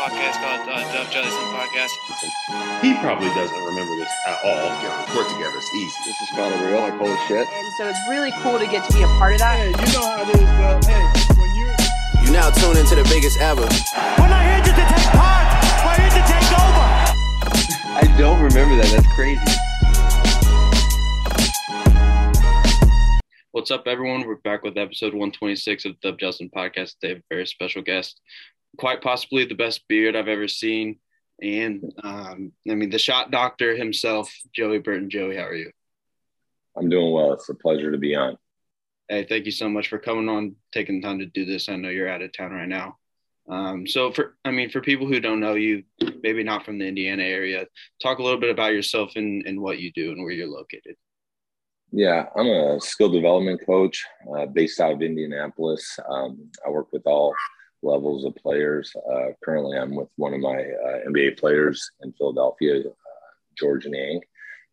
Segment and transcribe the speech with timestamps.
[0.00, 1.92] podcast called uh, Dub Jellison Podcast.
[2.80, 4.56] He probably doesn't remember this at all.
[4.80, 5.52] Yeah, we work together.
[5.58, 5.92] It's easy.
[6.06, 6.80] This is kind of real.
[6.80, 7.46] Like, holy shit.
[7.46, 9.60] And so it's really cool to get to be a part of that.
[9.60, 10.80] Hey, you know how it is, bro.
[10.88, 11.04] Hey,
[11.36, 11.68] when you
[12.24, 13.60] You now tune into the biggest ever.
[13.60, 15.44] We're not here just to take part.
[15.84, 16.88] We're here to take over.
[18.00, 18.88] I don't remember that.
[18.88, 19.44] That's crazy.
[23.52, 24.26] What's up, everyone?
[24.26, 26.94] We're back with episode 126 of the Dub Justin podcast.
[27.00, 28.18] Today, a very special guest,
[28.78, 30.98] quite possibly the best beard I've ever seen.
[31.42, 35.10] And um, I mean, the shot doctor himself, Joey Burton.
[35.10, 35.70] Joey, how are you?
[36.76, 37.32] I'm doing well.
[37.32, 38.36] It's a pleasure to be on.
[39.08, 41.68] Hey, thank you so much for coming on, taking the time to do this.
[41.68, 42.96] I know you're out of town right now.
[43.48, 45.82] Um, so, for I mean, for people who don't know you,
[46.22, 47.66] maybe not from the Indiana area,
[48.00, 50.94] talk a little bit about yourself and, and what you do and where you're located.
[51.90, 54.04] Yeah, I'm a skill development coach
[54.36, 55.98] uh, based out of Indianapolis.
[56.08, 57.34] Um, I work with all
[57.82, 58.94] levels of players.
[59.10, 62.92] Uh, currently, I'm with one of my uh, NBA players in Philadelphia, uh,
[63.58, 64.20] George Niang.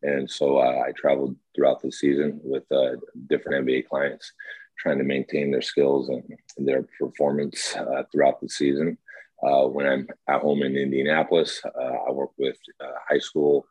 [0.02, 2.96] And so uh, I traveled throughout the season with uh,
[3.28, 4.32] different NBA clients,
[4.78, 6.22] trying to maintain their skills and,
[6.56, 7.76] their performance
[8.10, 8.98] throughout the season.
[9.40, 12.56] when I'm at home in Indianapolis, I work with
[13.08, 13.64] high school,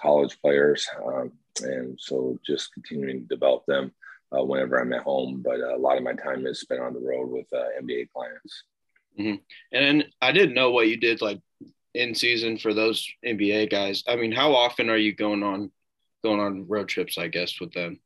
[0.00, 0.88] college players.
[1.04, 3.92] Um, and so just continuing to develop them
[4.36, 5.42] uh, whenever I'm at home.
[5.44, 8.64] But a lot of my time is spent on the road with uh, NBA clients.
[9.18, 9.36] Mm-hmm.
[9.72, 11.40] And I didn't know what you did like
[11.94, 14.04] in season for those NBA guys.
[14.06, 15.70] I mean, how often are you going on
[16.22, 17.18] going on road trips?
[17.18, 18.00] I guess with them.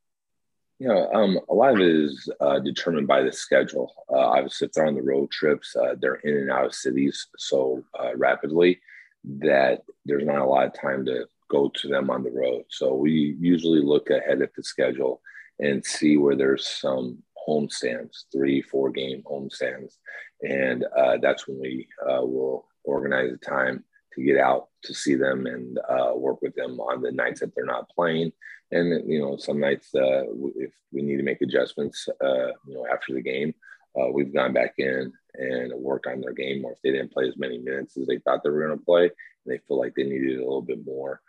[0.78, 3.93] Yeah, um, a lot of it is uh, determined by the schedule.
[4.11, 7.28] Uh, obviously, if they're on the road trips, uh, they're in and out of cities
[7.39, 8.81] so uh, rapidly
[9.25, 12.65] that there's not a lot of time to go to them on the road.
[12.69, 15.20] So we usually look ahead at the schedule
[15.58, 19.98] and see where there's some home stands, three, four game home stands.
[20.42, 25.14] And uh, that's when we uh, will organize a time to get out to see
[25.14, 28.33] them and uh, work with them on the nights that they're not playing.
[28.70, 30.25] And, you know, some nights uh,
[30.56, 33.55] if we need to make adjustments, uh, you know, after the game,
[33.99, 36.65] uh, we've gone back in and worked on their game.
[36.65, 38.84] Or if they didn't play as many minutes as they thought they were going to
[38.84, 39.10] play, and
[39.47, 41.21] they feel like they needed a little bit more,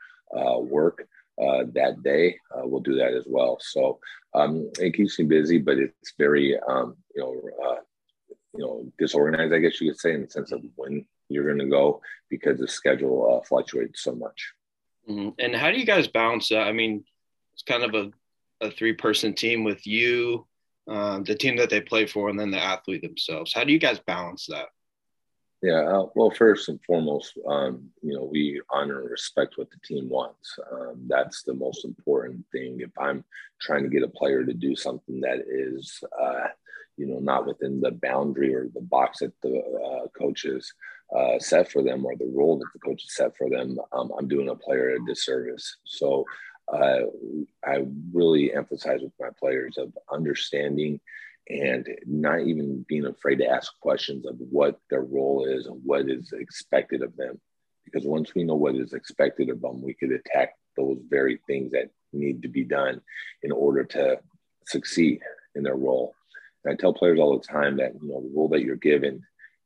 [0.62, 1.06] work
[1.42, 3.58] uh, that day, uh, we'll do that as well.
[3.60, 4.00] So
[4.34, 7.82] um, it keeps me busy, but it's very um, you know uh,
[8.56, 11.60] you know disorganized, I guess you could say, in the sense of when you're going
[11.60, 14.54] to go because the schedule uh, fluctuates so much.
[15.10, 15.30] Mm-hmm.
[15.40, 16.68] And how do you guys balance that?
[16.68, 17.04] I mean,
[17.54, 20.46] it's kind of a, a three person team with you,
[20.88, 23.54] um, the team that they play for, and then the athlete themselves.
[23.54, 24.68] How do you guys balance that?
[25.64, 29.78] Yeah, uh, well, first and foremost, um, you know, we honor and respect what the
[29.86, 30.60] team wants.
[30.72, 32.82] Um, that's the most important thing.
[32.82, 33.24] If I'm
[33.62, 36.48] trying to get a player to do something that is, uh,
[36.98, 40.74] you know, not within the boundary or the box that the uh, coaches
[41.18, 44.28] uh, set for them or the role that the coaches set for them, um, I'm
[44.28, 45.78] doing a player a disservice.
[45.86, 46.26] So
[46.74, 47.02] uh,
[47.66, 51.00] I really emphasize with my players of understanding
[51.50, 56.10] and not even being afraid to ask questions of what their role is and what
[56.10, 57.40] is expected of them.
[57.86, 61.72] Because once we know what is expected of them, we could attack those very things
[61.72, 63.02] that need to be done
[63.42, 64.20] in order to
[64.68, 65.20] succeed
[65.56, 66.16] in their role.
[66.64, 69.22] And I tell players all the time that you know the role that you're given,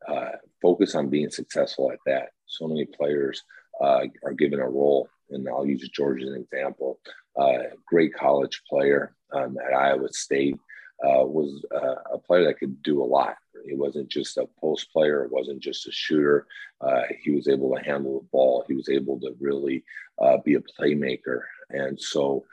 [0.07, 2.29] uh, focus on being successful at that.
[2.47, 3.43] So many players
[3.79, 6.99] uh, are given a role, and I'll use George as an example.
[7.39, 10.57] Uh, great college player um, at Iowa State
[11.03, 13.35] uh, was uh, a player that could do a lot.
[13.65, 15.23] He wasn't just a post player.
[15.23, 16.47] It wasn't just a shooter.
[16.81, 18.63] Uh, he was able to handle the ball.
[18.67, 19.83] He was able to really
[20.21, 21.41] uh, be a playmaker.
[21.69, 22.45] And so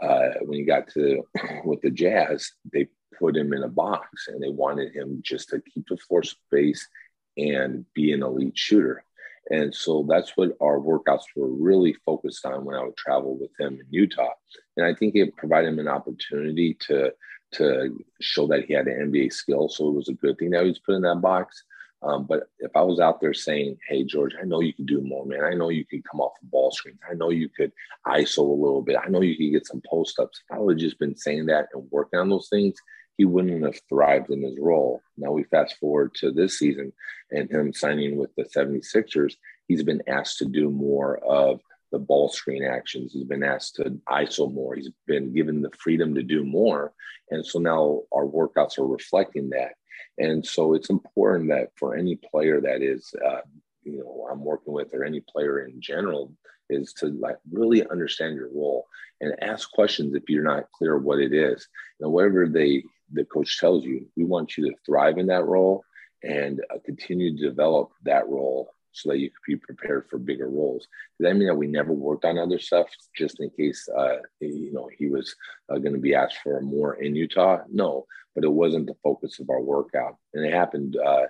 [0.00, 1.22] uh, when he got to
[1.64, 5.60] with the Jazz, they put him in a box and they wanted him just to
[5.60, 6.88] keep the floor space
[7.36, 9.04] and be an elite shooter.
[9.50, 13.50] And so that's what our workouts were really focused on when I would travel with
[13.58, 14.32] him in Utah.
[14.76, 17.12] And I think it provided him an opportunity to
[17.52, 19.68] to show that he had an NBA skill.
[19.68, 21.64] So it was a good thing that he was put in that box.
[22.02, 25.00] Um, but if I was out there saying, "Hey George, I know you can do
[25.00, 25.44] more, man.
[25.44, 26.98] I know you can come off the ball screens.
[27.08, 27.72] I know you could
[28.06, 28.96] ISO a little bit.
[28.96, 31.46] I know you could get some post ups." If I would have just been saying
[31.46, 32.74] that and working on those things,
[33.18, 35.00] he wouldn't have thrived in his role.
[35.16, 36.92] Now we fast forward to this season
[37.30, 39.36] and him signing with the 76ers.
[39.68, 41.60] He's been asked to do more of
[41.92, 43.12] the ball screen actions.
[43.12, 44.74] He's been asked to ISO more.
[44.74, 46.92] He's been given the freedom to do more.
[47.30, 49.74] And so now our workouts are reflecting that.
[50.18, 53.40] And so it's important that for any player that is, uh,
[53.84, 56.32] you know, I'm working with or any player in general
[56.70, 58.86] is to like really understand your role
[59.20, 61.68] and ask questions if you're not clear what it is.
[62.00, 65.84] And whatever they, the coach tells you, we want you to thrive in that role
[66.22, 70.48] and uh, continue to develop that role so that you could be prepared for bigger
[70.48, 70.86] roles.
[71.18, 74.72] Does that mean that we never worked on other stuff just in case, uh, you
[74.72, 75.34] know, he was
[75.70, 77.58] uh, going to be asked for more in Utah?
[77.70, 81.26] No, but it wasn't the focus of our workout, and it happened uh,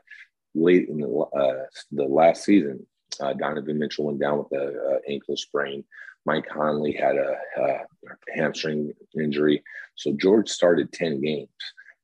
[0.55, 2.87] late in the uh, the last season.
[3.21, 5.85] Uh, Donovan Mitchell went down with an ankle sprain.
[6.25, 7.79] Mike Conley had a, a
[8.35, 9.63] hamstring injury,
[9.97, 11.49] so George started ten games.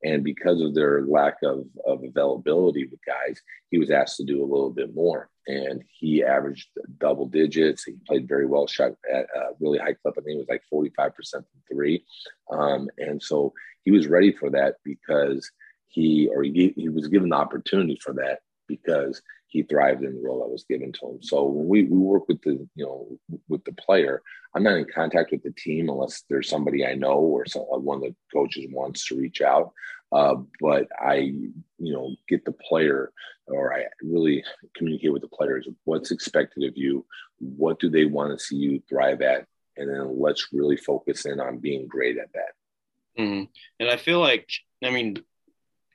[0.04, 3.40] And because of their lack of, of availability with guys,
[3.70, 5.28] he was asked to do a little bit more.
[5.46, 6.68] And he averaged
[6.98, 7.84] double digits.
[7.84, 10.14] He played very well, shot at a really high clip.
[10.16, 12.04] I think it was like 45% from three.
[12.50, 13.52] Um, and so
[13.84, 15.50] he was ready for that because
[15.88, 20.20] he, or he, he was given the opportunity for that because he thrived in the
[20.20, 21.22] role that was given to him.
[21.22, 23.18] So when we, we work with the, you know,
[23.48, 24.22] with the player,
[24.54, 27.78] I'm not in contact with the team unless there's somebody I know or some, uh,
[27.78, 29.72] one of the coaches wants to reach out.
[30.12, 33.12] Uh, but I, you know, get the player
[33.46, 34.44] or I really
[34.76, 37.06] communicate with the players what's expected of you,
[37.38, 39.46] what do they want to see you thrive at,
[39.76, 43.22] and then let's really focus in on being great at that.
[43.22, 43.44] Mm-hmm.
[43.80, 44.48] And I feel like,
[44.84, 45.22] I mean,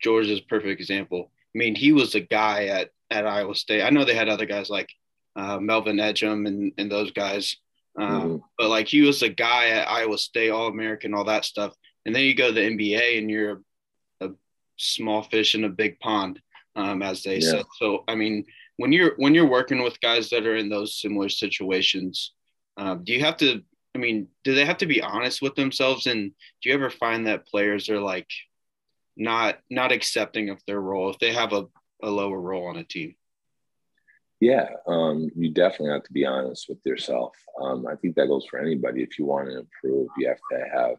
[0.01, 1.31] George is a perfect example.
[1.53, 3.83] I mean, he was a guy at at Iowa State.
[3.83, 4.89] I know they had other guys like
[5.35, 7.57] uh, Melvin Ejim and, and those guys,
[7.97, 8.38] um, mm-hmm.
[8.57, 11.73] but like he was a guy at Iowa State, All American, all that stuff.
[12.05, 13.61] And then you go to the NBA and you're
[14.21, 14.31] a, a
[14.77, 16.41] small fish in a big pond,
[16.75, 17.51] um, as they yeah.
[17.51, 17.65] said.
[17.79, 18.45] So I mean,
[18.77, 22.33] when you're when you're working with guys that are in those similar situations,
[22.77, 23.61] um, do you have to?
[23.95, 26.07] I mean, do they have to be honest with themselves?
[26.07, 28.27] And do you ever find that players are like
[29.15, 31.65] not not accepting of their role if they have a
[32.01, 33.15] a lower role on a team?
[34.39, 37.33] Yeah, um, you definitely have to be honest with yourself.
[37.62, 39.01] Um, I think that goes for anybody.
[39.01, 40.95] If you want to improve, you have to have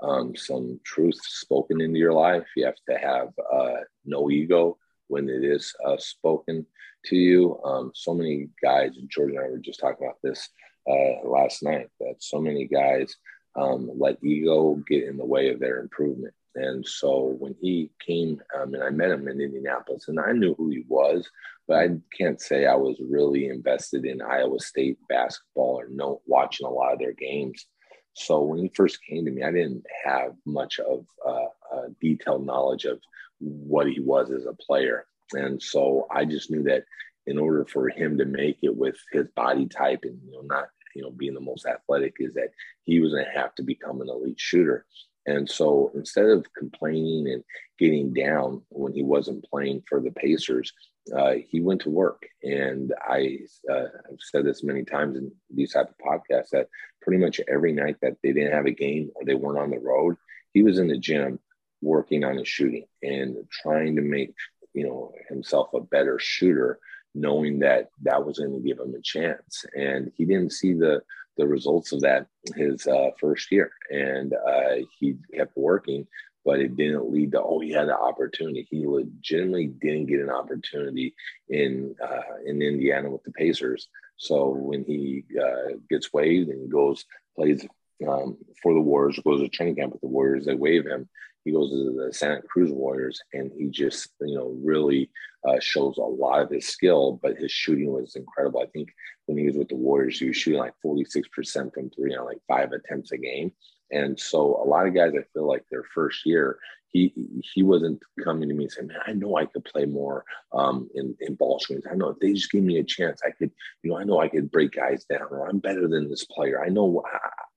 [0.00, 2.46] um, some truth spoken into your life.
[2.56, 6.66] You have to have uh, no ego when it is uh, spoken
[7.06, 7.60] to you.
[7.64, 10.48] Um, so many guys, and George and I were just talking about this
[10.90, 13.14] uh, last night, that so many guys
[13.54, 16.34] um, let ego get in the way of their improvement.
[16.58, 20.70] And so when he came, and I met him in Indianapolis, and I knew who
[20.70, 21.28] he was,
[21.68, 26.66] but I can't say I was really invested in Iowa State basketball or no watching
[26.66, 27.66] a lot of their games.
[28.14, 32.86] So when he first came to me, I didn't have much of uh, detailed knowledge
[32.86, 32.98] of
[33.38, 36.84] what he was as a player, and so I just knew that
[37.26, 40.64] in order for him to make it with his body type and you know not
[40.96, 42.50] you know being the most athletic, is that
[42.82, 44.84] he was going to have to become an elite shooter.
[45.28, 47.44] And so instead of complaining and
[47.78, 50.72] getting down when he wasn't playing for the Pacers,
[51.14, 52.26] uh, he went to work.
[52.42, 53.40] And I,
[53.70, 56.68] uh, have said this many times in these type of podcasts that
[57.02, 59.78] pretty much every night that they didn't have a game or they weren't on the
[59.78, 60.16] road,
[60.54, 61.38] he was in the gym
[61.82, 64.34] working on his shooting and trying to make
[64.74, 66.78] you know himself a better shooter
[67.14, 71.00] knowing that that was going to give him a chance and he didn't see the
[71.38, 76.06] the results of that his uh, first year, and uh, he kept working,
[76.44, 78.66] but it didn't lead to oh he had an opportunity.
[78.68, 81.14] He legitimately didn't get an opportunity
[81.48, 83.88] in uh, in Indiana with the Pacers.
[84.16, 87.06] So when he uh, gets waived and goes
[87.36, 87.64] plays
[88.06, 91.08] um, for the Warriors, goes to training camp with the Warriors, they waive him.
[91.48, 95.10] He goes to the Santa Cruz Warriors, and he just you know really
[95.48, 97.18] uh, shows a lot of his skill.
[97.22, 98.60] But his shooting was incredible.
[98.60, 98.90] I think
[99.24, 102.42] when he was with the Warriors, he was shooting like 46% from three on like
[102.46, 103.52] five attempts a game.
[103.90, 106.58] And so a lot of guys, I feel like their first year,
[106.90, 107.12] he
[107.54, 110.88] he wasn't coming to me and saying, "Man, I know I could play more um,
[110.94, 111.84] in in ball screens.
[111.90, 113.50] I know if they just gave me a chance, I could,
[113.82, 116.62] you know, I know I could break guys down, or I'm better than this player.
[116.64, 117.04] I know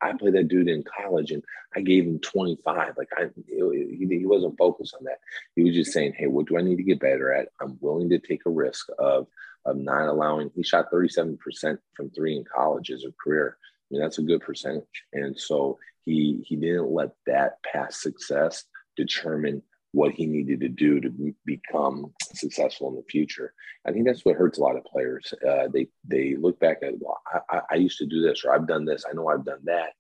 [0.02, 1.44] I, I played that dude in college, and
[1.76, 2.98] I gave him 25.
[2.98, 5.20] Like I, he, he wasn't focused on that.
[5.56, 7.50] He was just saying, "Hey, what do I need to get better at?
[7.62, 9.28] I'm willing to take a risk of
[9.66, 13.58] of not allowing." He shot 37% from three in college as a career.
[13.62, 18.66] I mean, that's a good percentage, and so he he didn't let that past success
[19.04, 19.62] determine
[19.94, 23.54] what he needed to do to become successful in the future.
[23.86, 25.34] I think that's what hurts a lot of players.
[25.48, 28.68] Uh, they they look back at, well, I, I, used to do this, or I've
[28.68, 29.04] done this.
[29.10, 29.94] I know I've done that,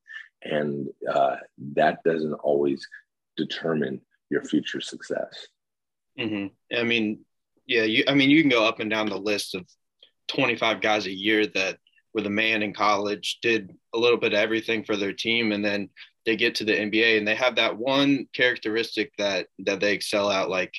[0.43, 1.37] and uh,
[1.73, 2.87] that doesn't always
[3.35, 5.47] determine your future success.
[6.17, 6.77] Mm-hmm.
[6.77, 7.25] I mean,
[7.67, 8.03] yeah, you.
[8.07, 9.65] I mean, you can go up and down the list of
[10.27, 11.77] twenty five guys a year that
[12.13, 15.63] were the man in college, did a little bit of everything for their team, and
[15.63, 15.89] then
[16.25, 20.29] they get to the NBA and they have that one characteristic that that they excel
[20.31, 20.73] at, like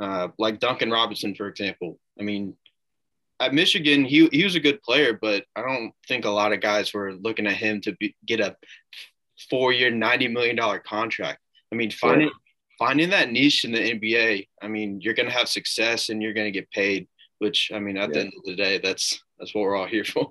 [0.00, 1.98] uh, like Duncan Robinson, for example.
[2.18, 2.56] I mean,
[3.40, 6.60] at Michigan, he he was a good player, but I don't think a lot of
[6.60, 8.56] guys were looking at him to be, get a
[9.50, 11.40] four year, ninety million dollar contract.
[11.72, 12.30] I mean, finding
[12.78, 16.34] finding that niche in the NBA, I mean, you're going to have success and you're
[16.34, 17.06] going to get paid,
[17.38, 18.14] which I mean, at yeah.
[18.14, 20.28] the end of the day, that's that's what we're all here for.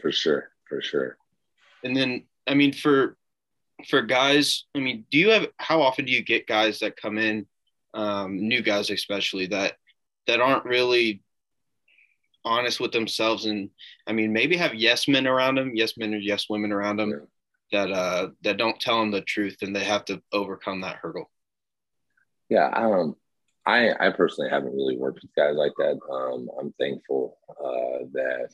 [0.00, 1.16] For sure, for sure.
[1.82, 3.16] And then, I mean, for
[3.88, 7.18] for guys, I mean, do you have how often do you get guys that come
[7.18, 7.46] in,
[7.92, 9.74] um, new guys especially that
[10.26, 11.22] that aren't really
[12.44, 13.70] honest with themselves and
[14.06, 17.10] I mean maybe have yes men around them, yes men or yes women around them
[17.70, 17.86] yeah.
[17.86, 21.30] that uh that don't tell them the truth and they have to overcome that hurdle.
[22.50, 23.16] Yeah, um
[23.66, 25.98] I I personally haven't really worked with guys like that.
[26.12, 28.50] Um I'm thankful uh that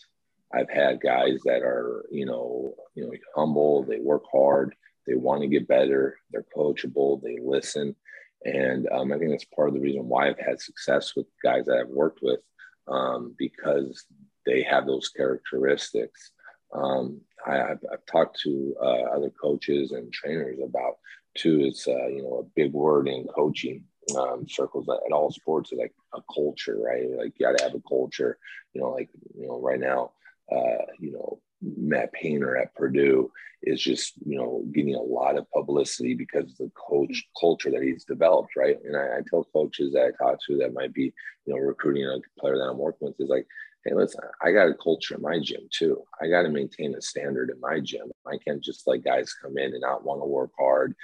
[0.53, 4.75] I've had guys that are, you know, you know, humble, they work hard,
[5.11, 7.97] they want to get better, they're coachable, they listen.
[8.45, 11.67] And um, I think that's part of the reason why I've had success with guys
[11.67, 12.38] that I've worked with
[12.87, 14.05] um, because
[14.47, 16.31] they have those characteristics.
[16.73, 20.99] Um, I, have talked to uh, other coaches and trainers about
[21.37, 21.62] too.
[21.64, 23.85] It's uh, you know a big word in coaching
[24.17, 27.11] um, circles at all sports is like a culture, right?
[27.11, 28.38] Like you got to have a culture.
[28.73, 30.12] You know, like you know right now,
[30.50, 33.31] uh, you know Matt Painter at Purdue
[33.62, 37.40] is just you know getting a lot of publicity because of the coach mm-hmm.
[37.40, 38.79] culture that he's developed, right?
[38.85, 41.12] And I, I tell coaches that I talk to that might be
[41.47, 43.47] you know recruiting a player that I'm working with is like,
[43.85, 46.03] hey, listen, I got a culture in my gym too.
[46.21, 48.11] I got to maintain a standard in my gym.
[48.27, 50.95] I can't just let guys come in and not want to work hard,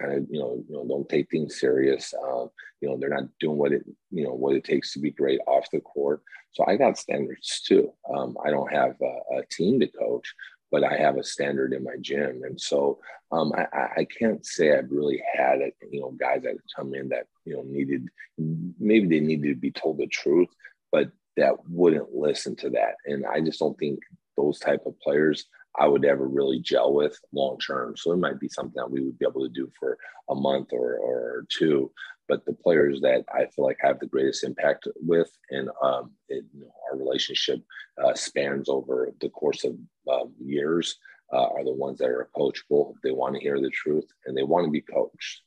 [0.00, 2.14] kind of you know you know don't take things serious.
[2.14, 5.10] Um, you know they're not doing what it you know what it takes to be
[5.10, 6.22] great off the court.
[6.52, 7.92] So I got standards too.
[8.12, 10.34] Um, I don't have a, a, team to coach,
[10.70, 12.98] but I have a standard in my gym, and so
[13.30, 15.74] um, I, I, can't say I've really had it.
[15.90, 19.70] You know, guys that come in that you know needed maybe they needed to be
[19.70, 20.48] told the truth,
[20.90, 24.00] but that wouldn't listen to that, and I just don't think
[24.36, 25.46] those type of players
[25.78, 27.96] I would ever really gel with long term.
[27.96, 29.96] So it might be something that we would be able to do for
[30.28, 31.90] a month or, or two
[32.32, 36.44] but the players that I feel like have the greatest impact with, and um, it,
[36.54, 37.62] you know, our relationship
[38.02, 39.76] uh, spans over the course of
[40.10, 40.96] um, years,
[41.30, 42.94] uh, are the ones that are coachable.
[43.02, 45.42] They want to hear the truth and they want to be coached.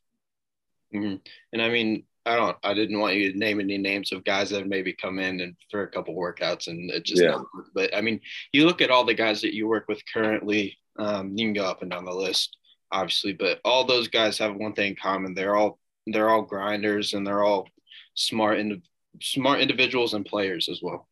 [0.94, 1.16] Mm-hmm.
[1.54, 4.50] And I mean, I don't, I didn't want you to name any names of guys
[4.50, 7.38] that maybe come in and for a couple workouts and it just, yeah.
[7.74, 8.20] but I mean,
[8.52, 11.66] you look at all the guys that you work with currently, um, you can go
[11.66, 12.58] up and down the list,
[12.92, 15.34] obviously, but all those guys have one thing in common.
[15.34, 17.68] They're all they're all grinders and they're all
[18.14, 18.82] smart and
[19.22, 21.08] smart individuals and players as well.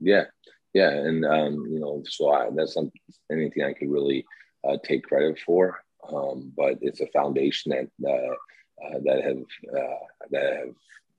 [0.00, 0.24] Yeah,
[0.72, 2.90] yeah, and um, you know, so I, that's some,
[3.30, 4.24] anything I could really
[4.66, 5.80] uh, take credit for.
[6.12, 8.34] Um, but it's a foundation that uh,
[8.82, 9.42] uh, that have
[9.76, 10.74] uh, that have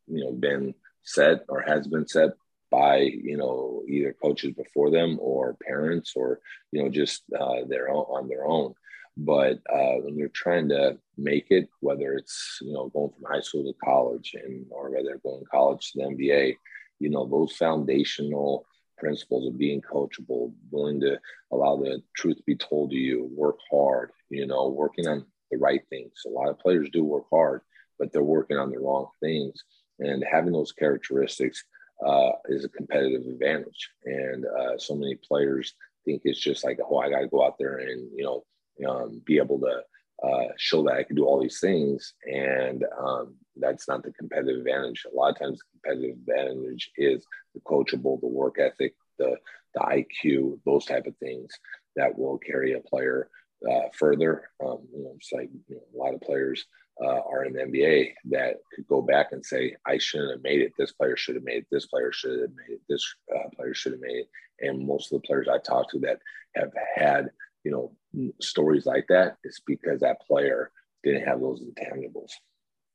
[0.07, 2.31] you know been set or has been set
[2.71, 6.39] by you know either coaches before them or parents or
[6.71, 8.73] you know just uh, their own on their own.
[9.17, 13.41] But uh, when you're trying to make it, whether it's you know going from high
[13.41, 16.55] school to college, and or whether going college to the NBA,
[16.99, 18.65] you know those foundational
[18.97, 21.19] principles of being coachable, willing to
[21.51, 25.63] allow the truth to be told to you, work hard, you know, working on the
[25.63, 26.11] right things.
[26.25, 27.61] A lot of players do work hard,
[27.97, 29.63] but they're working on the wrong things.
[29.99, 31.63] And having those characteristics
[32.05, 33.89] uh, is a competitive advantage.
[34.05, 37.57] And uh, so many players think it's just like, oh, I got to go out
[37.57, 38.43] there and, you know,
[38.87, 39.81] um, be able to
[40.23, 42.13] uh, show that I can do all these things.
[42.25, 45.05] And um, that's not the competitive advantage.
[45.11, 49.37] A lot of times, the competitive advantage is the coachable, the work ethic, the,
[49.73, 51.51] the IQ, those type of things
[51.95, 53.29] that will carry a player
[53.69, 54.49] uh, further.
[54.63, 56.65] Um, you know, it's like you know, a lot of players
[57.03, 60.61] uh, are in the NBA that could go back and say, I shouldn't have made
[60.61, 60.71] it.
[60.77, 61.67] This player should have made it.
[61.71, 62.81] This player should have made it.
[62.87, 64.29] This uh, player should have made it.
[64.61, 66.19] And most of the players I talked to that
[66.55, 67.29] have had
[67.65, 70.71] you know, stories like that, it's because that player
[71.03, 72.31] didn't have those intangibles.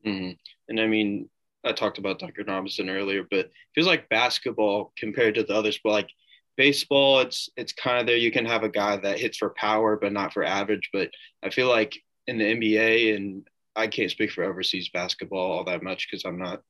[0.06, 0.30] Mm-hmm.
[0.68, 1.28] And I mean,
[1.64, 5.72] I talked about Duncan Robinson earlier, but it feels like basketball compared to the other
[5.72, 6.10] sport, like
[6.60, 8.18] baseball, it's it's kind of there.
[8.18, 10.90] You can have a guy that hits for power, but not for average.
[10.92, 11.10] But
[11.42, 15.82] I feel like in the NBA, and I can't speak for overseas basketball all that
[15.82, 16.60] much because I'm not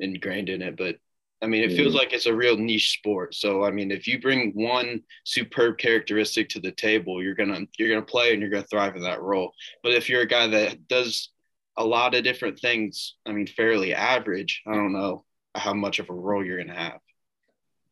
[0.00, 0.96] ingrained in it, but
[1.40, 3.36] I mean, it feels like it's a real niche sport.
[3.36, 7.90] So, I mean, if you bring one superb characteristic to the table, you're gonna you're
[7.90, 9.52] gonna play and you're gonna thrive in that role.
[9.84, 11.30] But if you're a guy that does
[11.76, 15.24] a lot of different things, I mean, fairly average, I don't know
[15.54, 17.00] how much of a role you're gonna have.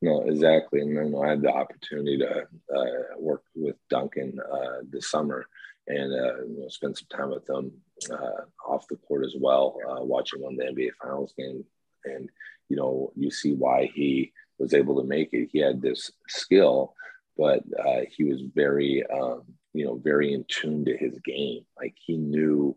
[0.02, 0.80] No, exactly.
[0.80, 5.46] And then I had the opportunity to uh, work with Duncan uh, this summer
[5.86, 7.72] and uh, you know, spend some time with him
[8.10, 11.64] uh, off the court as well, uh, watching one of the NBA Finals game
[12.04, 12.28] and
[12.68, 15.48] you know, you see why he was able to make it.
[15.52, 16.94] He had this skill,
[17.36, 21.64] but uh, he was very, um, you know, very in tune to his game.
[21.76, 22.76] Like he knew,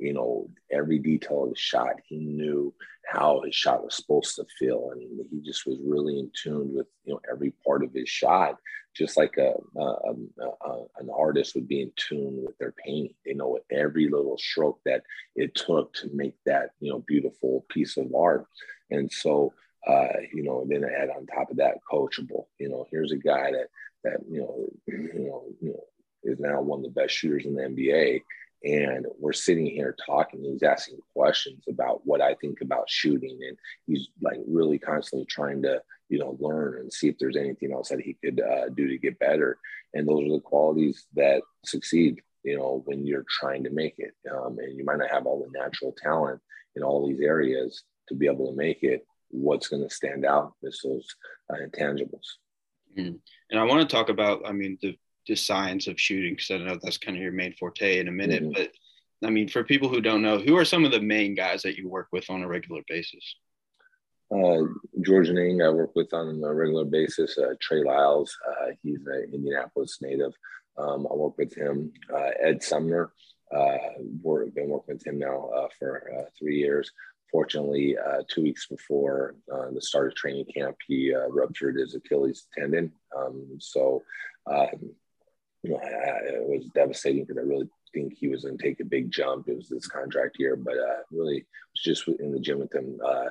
[0.00, 1.96] you know, every detail of the shot.
[2.06, 2.74] He knew
[3.06, 6.86] how his shot was supposed to feel, and he just was really in tune with
[7.04, 8.56] you know every part of his shot,
[8.96, 13.14] just like a, a, a, an artist would be in tune with their painting.
[13.24, 15.02] They know every little stroke that
[15.36, 18.46] it took to make that you know beautiful piece of art,
[18.90, 19.52] and so
[19.86, 22.46] uh, you know, and then had on top of that coachable.
[22.58, 23.68] You know, here's a guy that
[24.04, 25.84] that you know, you know, you know,
[26.22, 28.22] is now one of the best shooters in the NBA.
[28.62, 30.42] And we're sitting here talking.
[30.44, 35.62] He's asking questions about what I think about shooting, and he's like really constantly trying
[35.62, 38.88] to, you know, learn and see if there's anything else that he could uh, do
[38.88, 39.58] to get better.
[39.94, 44.14] And those are the qualities that succeed, you know, when you're trying to make it.
[44.30, 46.40] Um, and you might not have all the natural talent
[46.76, 50.52] in all these areas to be able to make it, what's going to stand out
[50.62, 51.06] is those
[51.50, 52.36] uh, intangibles.
[52.96, 53.16] Mm-hmm.
[53.50, 56.58] And I want to talk about, I mean, the, the science of shooting, because I
[56.58, 58.42] know that's kind of your main forte in a minute.
[58.42, 58.52] Mm-hmm.
[58.52, 58.70] But
[59.22, 61.76] I mean, for people who don't know, who are some of the main guys that
[61.76, 63.36] you work with on a regular basis?
[64.32, 64.62] Uh,
[65.02, 67.36] George Niang, I work with on a regular basis.
[67.36, 70.32] Uh, Trey Lyles, uh, he's an Indianapolis native.
[70.78, 71.92] Um, I work with him.
[72.12, 73.12] Uh, Ed Sumner,
[73.54, 73.76] uh,
[74.22, 76.90] we've been working with him now uh, for uh, three years.
[77.30, 81.94] Fortunately, uh, two weeks before uh, the start of training camp, he uh, ruptured his
[81.94, 82.92] Achilles tendon.
[83.16, 84.02] Um, so,
[84.46, 84.94] um,
[85.62, 88.62] you know, I, I, it was devastating because I really think he was going to
[88.62, 89.48] take a big jump.
[89.48, 92.98] It was this contract year, but uh, really was just in the gym with him
[93.04, 93.26] uh,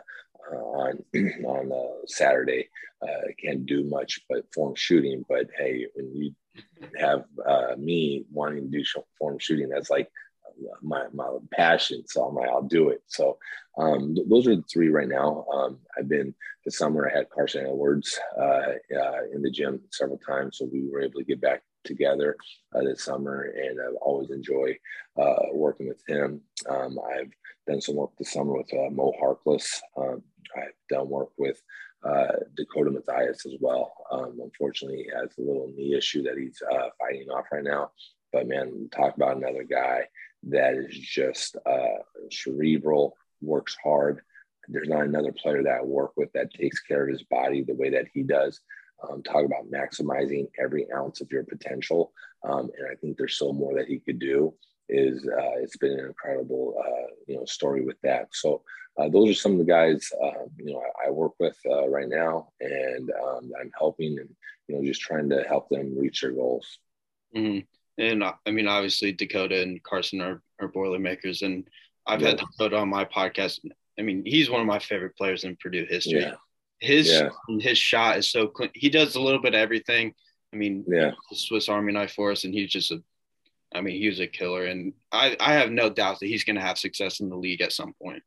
[0.52, 1.04] uh, on
[1.46, 1.72] on
[2.08, 2.70] Saturday.
[3.42, 5.26] can't do much but form shooting.
[5.28, 6.34] But hey, when you
[7.00, 7.26] have
[7.78, 8.84] me wanting to do
[9.18, 10.10] form shooting, that's like
[10.82, 12.04] my my passion.
[12.08, 13.02] So I'm like, I'll do it.
[13.08, 13.38] So
[13.78, 15.46] um, those are the three right now.
[15.54, 16.34] Um, I've been
[16.66, 17.10] this summer.
[17.10, 21.20] I had Carson Edwards uh, uh, in the gym several times, so we were able
[21.20, 22.36] to get back together
[22.76, 24.78] uh, this summer, and I've always enjoy
[25.20, 26.42] uh, working with him.
[26.70, 27.32] Um, I've
[27.68, 29.80] done some work this summer with uh, Mo Harkless.
[29.98, 30.24] Um,
[30.56, 31.62] I've done work with
[32.04, 33.94] uh, Dakota Mathias as well.
[34.12, 36.62] Um, unfortunately, he has a little knee issue that he's
[37.00, 37.92] fighting off right now.
[38.32, 40.06] But man, talk about another guy
[40.44, 44.22] that is just uh, cerebral, works hard.
[44.68, 47.74] There's not another player that I work with that takes care of his body the
[47.74, 48.60] way that he does.
[49.08, 52.12] Um, talk about maximizing every ounce of your potential.
[52.44, 54.54] Um, and I think there's so more that he could do.
[54.90, 58.30] Is uh, it's been an incredible uh, you know story with that.
[58.34, 58.64] So
[58.98, 61.88] uh, those are some of the guys uh, you know I, I work with uh,
[61.88, 64.30] right now, and um, I'm helping and
[64.68, 66.80] you know just trying to help them reach their goals.
[67.36, 67.60] Mm-hmm
[68.00, 71.68] and uh, I mean, obviously Dakota and Carson are, are Boilermakers, and
[72.08, 72.30] I've yeah.
[72.30, 73.60] had Dakota on my podcast.
[74.00, 76.22] I mean, he's one of my favorite players in Purdue history.
[76.22, 76.36] Yeah.
[76.80, 77.30] His yeah.
[77.60, 78.72] his shot is so clean.
[78.74, 80.14] He does a little bit of everything.
[80.54, 83.02] I mean, yeah, the Swiss Army knife for us, and he's just a.
[83.74, 86.62] I mean, he's a killer, and I I have no doubt that he's going to
[86.62, 88.24] have success in the league at some point.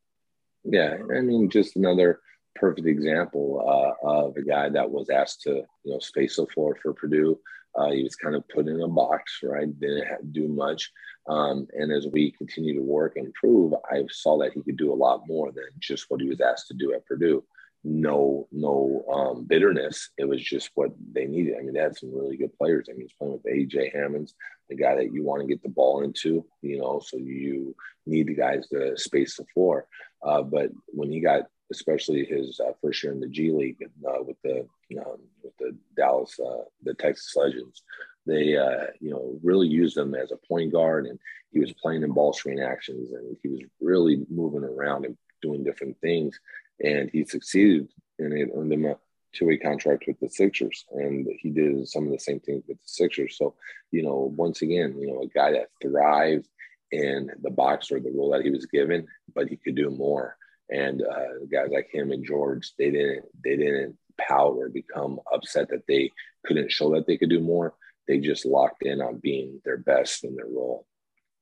[0.65, 2.21] Yeah, I mean, just another
[2.55, 6.77] perfect example uh, of a guy that was asked to you know space the floor
[6.83, 7.41] for Purdue
[7.75, 9.79] uh, he was kind of put in a box, right?
[9.81, 10.91] Didn't have to do much.
[11.29, 14.93] Um, and as we continue to work and improve, I saw that he could do
[14.93, 17.43] a lot more than just what he was asked to do at Purdue.
[17.85, 20.11] No, no um, bitterness.
[20.17, 21.57] It was just what they needed.
[21.59, 22.87] I mean, they had some really good players.
[22.89, 24.35] I mean, he's playing with AJ Hammons,
[24.69, 27.75] the guy that you want to get the ball into, you know, so you
[28.07, 29.87] need the guys to space the floor.
[30.23, 34.23] Uh, but when he got especially his uh, first year in the G League uh,
[34.23, 34.61] with the
[35.01, 37.83] um, with the Dallas, uh, the Texas Legends.
[38.25, 41.19] They, uh, you know, really used him as a point guard, and
[41.51, 45.65] he was playing in ball screen actions, and he was really moving around and doing
[45.65, 46.39] different things.
[46.83, 48.97] And he succeeded, and it earned him a
[49.33, 52.89] two-way contract with the Sixers, and he did some of the same things with the
[52.89, 53.39] Sixers.
[53.39, 53.55] So,
[53.91, 56.49] you know, once again, you know, a guy that thrived
[56.91, 60.37] in the box or the role that he was given, but he could do more
[60.73, 65.69] and uh, guys like him and George, they didn't they didn't pout or become upset
[65.69, 66.11] that they
[66.47, 67.75] couldn't show that they could do more.
[68.09, 70.87] They just locked in on being their best in their role.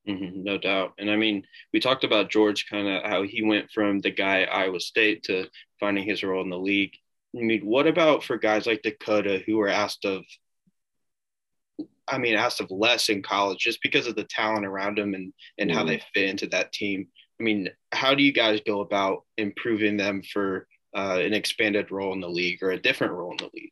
[0.07, 0.93] Mm-hmm, no doubt.
[0.97, 4.41] And I mean, we talked about George kind of how he went from the guy
[4.41, 5.47] at Iowa State to
[5.79, 6.93] finding his role in the league.
[7.37, 10.23] I mean, what about for guys like Dakota who were asked of,
[12.07, 15.31] I mean, asked of less in college just because of the talent around them and,
[15.57, 15.77] and mm-hmm.
[15.77, 17.07] how they fit into that team?
[17.39, 22.13] I mean, how do you guys go about improving them for uh, an expanded role
[22.13, 23.71] in the league or a different role in the league?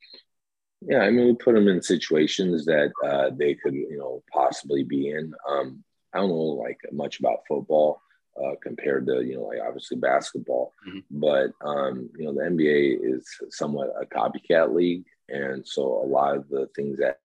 [0.82, 4.84] Yeah, I mean, we put them in situations that uh, they could, you know, possibly
[4.84, 5.34] be in.
[5.48, 8.02] Um, I don't know like much about football
[8.42, 11.00] uh, compared to, you know, like obviously basketball, mm-hmm.
[11.12, 16.36] but um, you know, the NBA is somewhat a copycat league, and so a lot
[16.36, 17.20] of the things that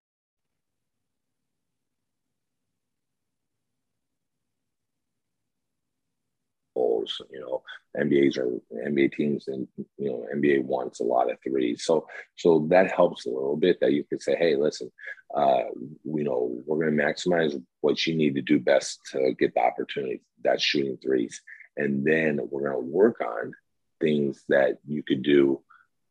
[7.31, 7.63] You know,
[7.97, 11.85] NBAs are NBA teams, and you know, NBA wants a lot of threes.
[11.85, 13.79] So, so that helps a little bit.
[13.81, 14.91] That you could say, hey, listen,
[15.35, 15.65] uh,
[16.05, 19.61] you know, we're going to maximize what you need to do best to get the
[19.61, 20.23] opportunity.
[20.43, 21.41] That's shooting threes,
[21.77, 23.53] and then we're going to work on
[24.01, 25.61] things that you could do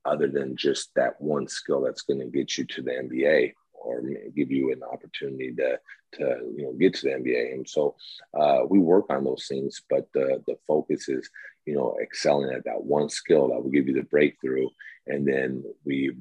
[0.05, 4.01] other than just that one skill that's going to get you to the NBA or
[4.35, 5.79] give you an opportunity to
[6.13, 7.53] to you know get to the NBA.
[7.53, 7.95] And so
[8.33, 11.29] uh, we work on those things, but the the focus is
[11.65, 14.67] you know excelling at that one skill that will give you the breakthrough,
[15.07, 16.11] and then we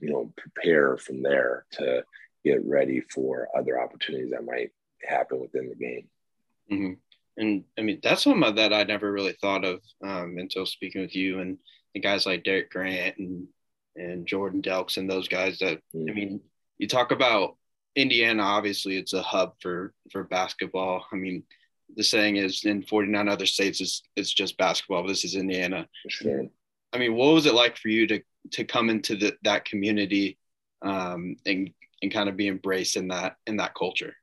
[0.00, 2.04] you know prepare from there to
[2.44, 4.70] get ready for other opportunities that might
[5.02, 6.08] happen within the game.
[6.70, 6.92] Mm-hmm.
[7.36, 11.16] And I mean that's something that I never really thought of um, until speaking with
[11.16, 11.58] you and
[11.94, 13.48] the guys like Derek Grant and
[13.96, 16.10] and Jordan Delks and those guys that mm-hmm.
[16.10, 16.40] I mean
[16.78, 17.56] you talk about
[17.96, 21.06] Indiana, obviously it's a hub for for basketball.
[21.12, 21.44] I mean,
[21.96, 25.88] the saying is in 49 other states it's it's just basketball, but this is Indiana.
[26.08, 26.46] Sure.
[26.92, 28.20] I mean, what was it like for you to
[28.52, 30.38] to come into the, that community
[30.82, 31.70] um, and
[32.02, 34.14] and kind of be embraced in that in that culture?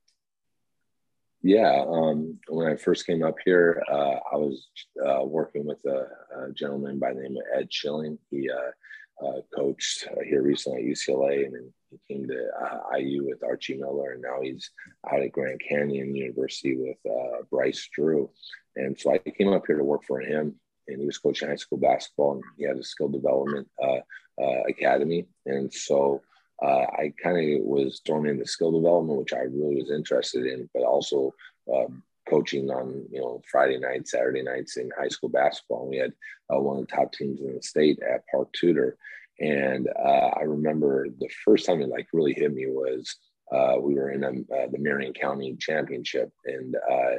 [1.44, 4.68] Yeah, um, when I first came up here, uh, I was
[5.04, 6.08] uh, working with a,
[6.38, 8.20] a, gentleman by the name of Ed Schilling.
[8.30, 11.74] He uh, uh coached here recently at UCLA, and
[12.12, 14.70] came to uh, IU with Archie Miller, and now he's
[15.12, 18.30] out at Grand Canyon University with uh, Bryce Drew.
[18.76, 20.56] And so I came up here to work for him,
[20.88, 24.00] and he was coaching high school basketball, and he had a skill development uh,
[24.42, 25.28] uh academy.
[25.46, 26.22] And so
[26.62, 30.70] uh, I kind of was thrown into skill development, which I really was interested in,
[30.74, 31.34] but also
[31.74, 35.84] um, coaching on you know Friday nights, Saturday nights in high school basketball.
[35.84, 36.14] And we had
[36.54, 38.98] uh, one of the top teams in the state at Park Tudor,
[39.42, 43.16] and uh, I remember the first time it like really hit me was
[43.52, 47.16] uh, we were in a, uh, the Marion County Championship, and uh,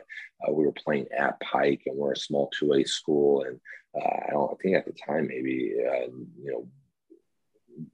[0.48, 3.60] uh, we were playing at Pike, and we're a small two A school, and
[3.94, 6.68] uh, I don't I think at the time maybe you know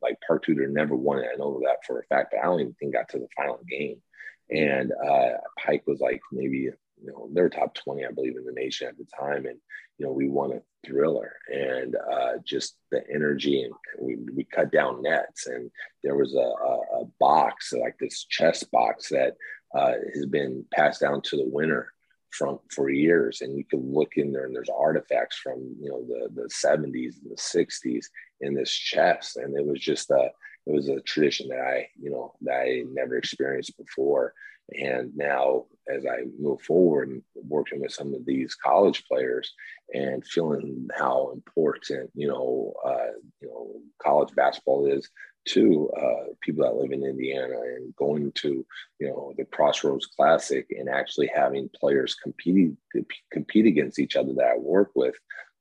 [0.03, 1.31] like Park Tudor never won it.
[1.33, 3.61] I know that for a fact, but I don't even think got to the final
[3.69, 4.03] game.
[4.51, 4.93] And
[5.59, 6.71] Pike was like maybe
[7.03, 9.47] you know, they were top 20, I believe, in the nation at the time.
[9.47, 9.59] And,
[9.99, 14.71] you know, we won a thriller and uh, just the energy and we, we cut
[14.71, 15.47] down nets.
[15.47, 15.71] And
[16.05, 19.35] there was a, a, a box, like this chess box that
[19.75, 21.93] uh, has been passed down to the winner
[22.31, 26.05] from for years and you can look in there and there's artifacts from you know
[26.07, 28.05] the the 70s and the 60s
[28.43, 30.31] in this chest and it was just a
[30.67, 34.35] it was a tradition that i you know that i never experienced before
[34.71, 39.55] and now, as I move forward and working with some of these college players
[39.95, 45.09] and feeling how important, you know, uh, you know, college basketball is
[45.49, 48.67] to uh, people that live in Indiana and going to,
[49.01, 52.77] you know, the Crossroads Classic and actually having players competing
[53.33, 55.15] compete against each other that I work with,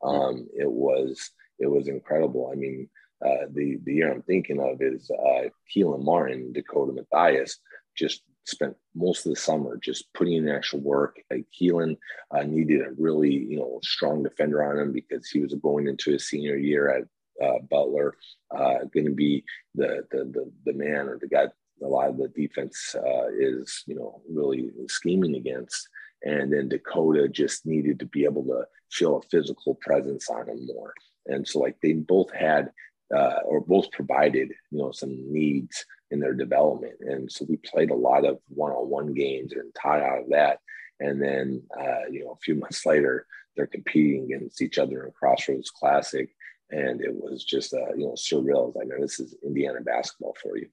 [0.04, 2.50] um, it was it was incredible.
[2.52, 2.90] I mean,
[3.26, 7.60] uh, the the year I'm thinking of is uh, Kelan Martin, Dakota Mathias,
[7.96, 11.18] just spent most of the summer just putting in actual work.
[11.30, 11.98] Like Kelan
[12.32, 16.12] uh, needed a really, you know, strong defender on him because he was going into
[16.12, 17.04] his senior year at
[17.46, 18.16] uh, Butler,
[18.52, 19.44] uh, going to be
[19.76, 21.48] the, the, the the man or the guy
[21.84, 25.88] a lot of the defense uh, is, you know, really scheming against.
[26.24, 30.66] And then Dakota just needed to be able to feel a physical presence on him
[30.66, 30.94] more.
[31.28, 32.72] And so, like, they both had
[33.16, 36.96] uh, or both provided, you know, some needs in their development.
[37.02, 40.60] And so we played a lot of one-on-one games and taught out of that.
[41.00, 45.12] And then, uh, you know, a few months later, they're competing against each other in
[45.12, 46.30] Crossroads Classic,
[46.70, 48.74] and it was just, uh, you know, surreal.
[48.80, 50.68] I know this is Indiana basketball for you.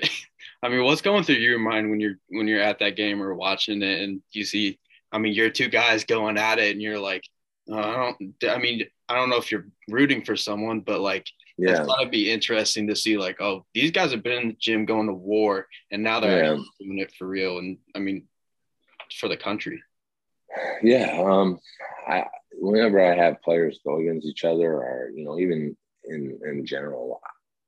[0.64, 3.34] I mean, what's going through your mind when you're when you're at that game or
[3.36, 4.80] watching it, and you see,
[5.12, 7.24] I mean, you're two guys going at it, and you're like,
[7.70, 11.28] uh, I don't, I mean, I don't know if you're rooting for someone, but like
[11.60, 11.78] yeah.
[11.78, 14.86] it's gotta be interesting to see like, oh, these guys have been in the gym
[14.86, 16.64] going to war and now they're yeah.
[16.80, 17.60] doing it for real.
[17.60, 18.28] And I mean,
[19.20, 19.82] for the country.
[20.82, 21.22] Yeah.
[21.22, 21.60] Um,
[22.08, 26.66] I, whenever I have players go against each other or, you know, even in, in
[26.66, 27.22] general,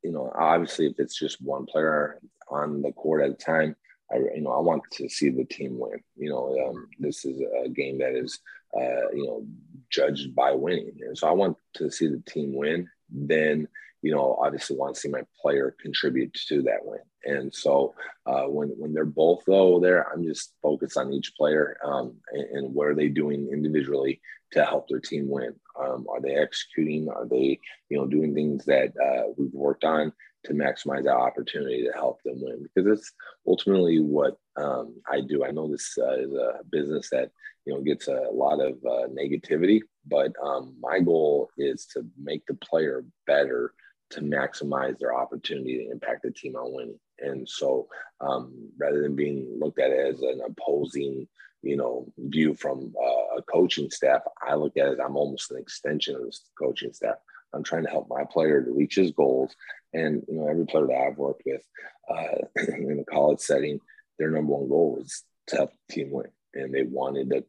[0.04, 3.76] you know, obviously if it's just one player on the court at a time,
[4.12, 6.02] I, you know, I want to see the team win.
[6.16, 8.40] You know, um, this is a game that is,
[8.76, 9.46] uh, you know,
[9.90, 12.90] judged by winning, and so I want to see the team win.
[13.12, 13.68] Then,
[14.02, 17.00] you know, obviously want to see my player contribute to that win.
[17.24, 17.94] And so
[18.26, 22.46] uh, when when they're both though there, I'm just focused on each player um, and,
[22.58, 24.22] and, what are they doing individually
[24.54, 25.54] to help their team win.
[25.80, 27.10] Um, are they executing?
[27.10, 30.14] Are they you know doing things that uh, we've worked on
[30.46, 33.12] to maximize that opportunity to help them win because it's
[33.48, 35.46] ultimately what um, I do.
[35.46, 37.32] I know this uh, is a business that
[37.66, 42.46] you know gets a lot of uh, negativity, but um, my goal is to make
[42.48, 43.74] the player better
[44.12, 47.00] to maximize their opportunity to impact the team on winning.
[47.20, 47.88] And so,
[48.20, 51.28] um, rather than being looked at as an opposing,
[51.62, 55.58] you know, view from uh, a coaching staff, I look at it I'm almost an
[55.58, 57.16] extension of this coaching staff.
[57.54, 59.56] I'm trying to help my player to reach his goals.
[59.94, 61.62] And you know, every player that I've worked with
[62.10, 62.46] uh,
[62.78, 63.80] in a college setting,
[64.18, 67.44] their number one goal was to help the team win, and they wanted to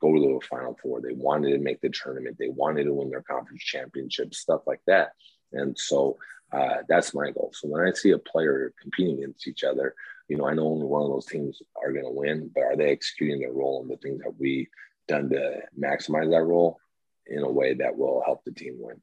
[0.00, 1.00] go to the Final Four.
[1.00, 2.36] They wanted to make the tournament.
[2.38, 5.12] They wanted to win their conference championship, stuff like that.
[5.52, 6.18] And so
[6.52, 7.52] uh, that's my goal.
[7.54, 9.94] So when I see a player competing against each other,
[10.28, 12.76] you know, I know only one of those teams are going to win, but are
[12.76, 14.68] they executing their role and the things that we
[15.06, 16.78] done to maximize that role
[17.26, 19.00] in a way that will help the team win?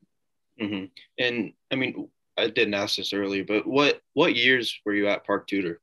[0.61, 0.85] Mm-hmm.
[1.19, 5.25] And I mean, I didn't ask this earlier, but what what years were you at
[5.25, 5.79] Park Tudor?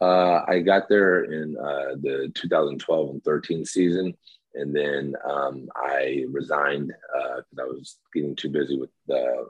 [0.00, 4.16] Uh, I got there in uh, the 2012 and 13 season,
[4.54, 9.48] and then um, I resigned because uh, I was getting too busy with the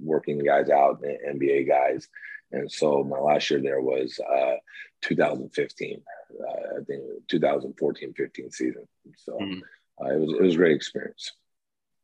[0.00, 2.08] working guys out, NBA guys,
[2.52, 4.56] and so my last year there was uh,
[5.02, 6.02] 2015,
[6.40, 8.88] uh, I think 2014-15 season.
[9.16, 10.06] So mm-hmm.
[10.06, 11.32] it was it was a great experience.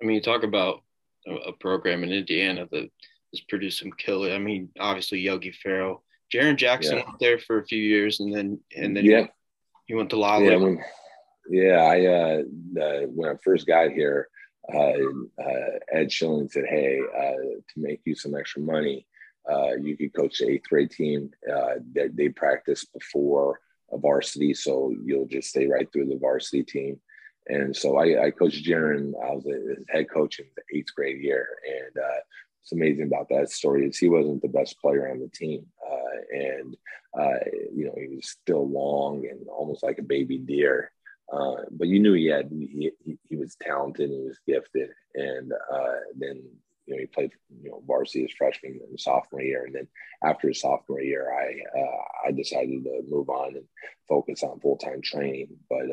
[0.00, 0.82] I mean, you talk about
[1.26, 2.90] a program in Indiana that
[3.32, 4.32] has produced some killer.
[4.32, 7.04] I mean, obviously Yogi Ferrell, Jaren Jackson yeah.
[7.20, 9.18] there for a few years, and then and then yeah.
[9.20, 9.28] you,
[9.88, 10.46] you went to Lolly.
[10.46, 10.84] Yeah, when,
[11.48, 11.76] yeah.
[11.76, 12.42] I uh,
[12.82, 14.28] uh, when I first got here,
[14.72, 19.06] uh, uh Ed Schilling said, "Hey, uh, to make you some extra money,
[19.50, 21.30] uh, you could coach the eighth grade team.
[21.92, 23.60] they, they practice before
[23.92, 27.00] a varsity, so you'll just stay right through the varsity team."
[27.48, 29.12] And so I, I coached Jaren.
[29.22, 32.20] I was his head coach in the eighth grade year, and uh,
[32.60, 36.36] what's amazing about that story is he wasn't the best player on the team, uh,
[36.36, 36.76] and
[37.18, 37.38] uh,
[37.72, 40.90] you know he was still long and almost like a baby deer.
[41.32, 42.92] Uh, but you knew he had he,
[43.24, 46.42] he was talented, and he was gifted, and uh, then
[46.86, 47.32] you know, he played,
[47.62, 49.88] you know, varsity his freshman and sophomore year, and then
[50.24, 53.64] after his sophomore year, I uh, I decided to move on and
[54.08, 55.48] focus on full time training.
[55.68, 55.86] But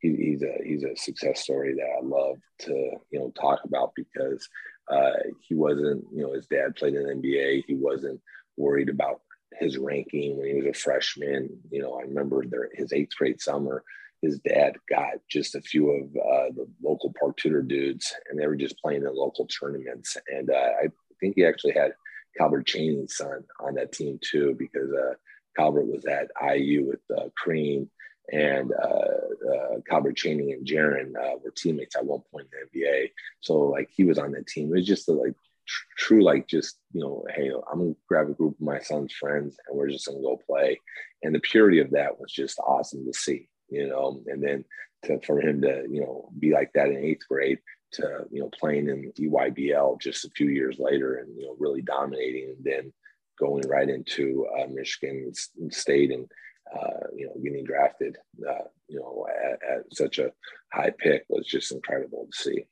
[0.00, 2.72] he, he's a he's a success story that I love to
[3.10, 4.48] you know talk about because
[4.90, 5.12] uh,
[5.46, 7.64] he wasn't, you know, his dad played in the NBA.
[7.66, 8.20] He wasn't
[8.56, 9.20] worried about
[9.58, 11.50] his ranking when he was a freshman.
[11.70, 13.84] You know, I remember their, his eighth grade summer
[14.22, 18.46] his dad got just a few of uh, the local Park Tudor dudes, and they
[18.46, 20.16] were just playing in local tournaments.
[20.28, 20.88] And uh, I
[21.20, 21.92] think he actually had
[22.36, 25.14] Calbert Cheaney's son on that team too, because uh,
[25.56, 27.88] Calbert was at IU with uh, Crean,
[28.32, 29.27] and uh,
[29.58, 33.10] uh, Calbert Cheaney and Jaren uh, were teammates at one point in the NBA.
[33.40, 34.68] So like he was on that team.
[34.68, 35.34] It was just a, like
[35.66, 39.12] tr- true, like just you know, hey, I'm gonna grab a group of my son's
[39.12, 40.80] friends and we're just gonna go play.
[41.22, 44.64] And the purity of that was just awesome to see you know, and then
[45.04, 47.58] to, for him to, you know, be like that in eighth grade
[47.92, 51.82] to, you know, playing in EYBL just a few years later and, you know, really
[51.82, 52.92] dominating and then
[53.38, 55.32] going right into uh, Michigan
[55.70, 56.30] State and,
[56.74, 58.16] uh, you know, getting drafted,
[58.48, 60.32] uh, you know, at, at, such a
[60.72, 62.64] high pick was just incredible to see.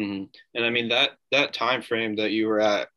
[0.00, 0.24] Mm-hmm.
[0.54, 2.88] And I mean that that time frame that you were at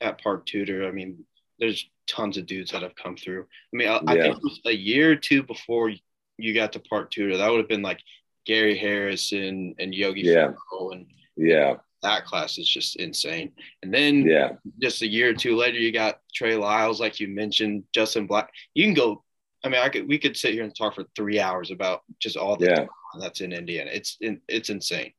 [0.00, 1.24] at Park Tudor, I mean,
[1.58, 3.42] there's tons of dudes that have come through.
[3.42, 4.00] I mean, I, yeah.
[4.06, 5.92] I think it was a year or two before
[6.38, 8.00] you got to Park Tudor, that would have been like
[8.46, 10.52] Gary Harrison and Yogi yeah.
[10.92, 13.52] and yeah, that class is just insane.
[13.82, 17.28] And then yeah, just a year or two later, you got Trey Lyles, like you
[17.28, 18.50] mentioned, Justin Black.
[18.74, 19.23] You can go.
[19.64, 22.36] I mean, I could we could sit here and talk for three hours about just
[22.36, 22.86] all the yeah.
[23.18, 23.90] that's in Indiana.
[23.92, 25.12] It's it's insane.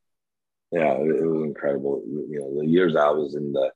[0.71, 2.03] Yeah, it was incredible.
[2.05, 3.71] You know, the years I was in the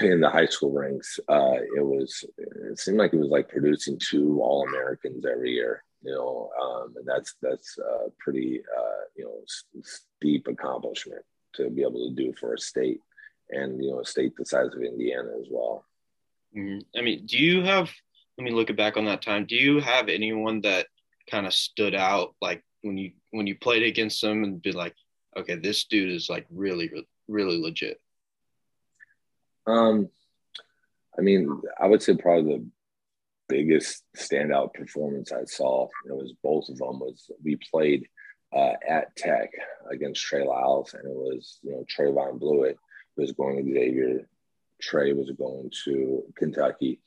[0.00, 3.98] in the high school ranks, uh, it was it seemed like it was like producing
[3.98, 5.84] two All Americans every year.
[6.02, 9.42] You know, um, and that's that's uh, pretty uh, you know
[9.82, 11.22] steep accomplishment
[11.56, 13.00] to be able to do for a state,
[13.50, 15.84] and you know a state the size of Indiana as well.
[16.56, 16.98] Mm-hmm.
[16.98, 17.90] I mean, do you have?
[18.38, 19.46] Let me look back on that time.
[19.46, 20.86] Do you have anyone that
[21.30, 24.94] kind of stood out, like when you when you played against them, and be like,
[25.36, 26.90] okay, this dude is like really
[27.28, 28.00] really legit.
[29.66, 30.08] Um,
[31.18, 32.66] I mean, I would say probably the
[33.48, 38.08] biggest standout performance I saw, it was both of them, was we played
[38.52, 39.50] uh, at Tech
[39.90, 42.76] against Trey Lyles, and it was, you know, Trevon Bluiett
[43.16, 44.28] was going to Xavier,
[44.80, 47.00] Trey was going to Kentucky,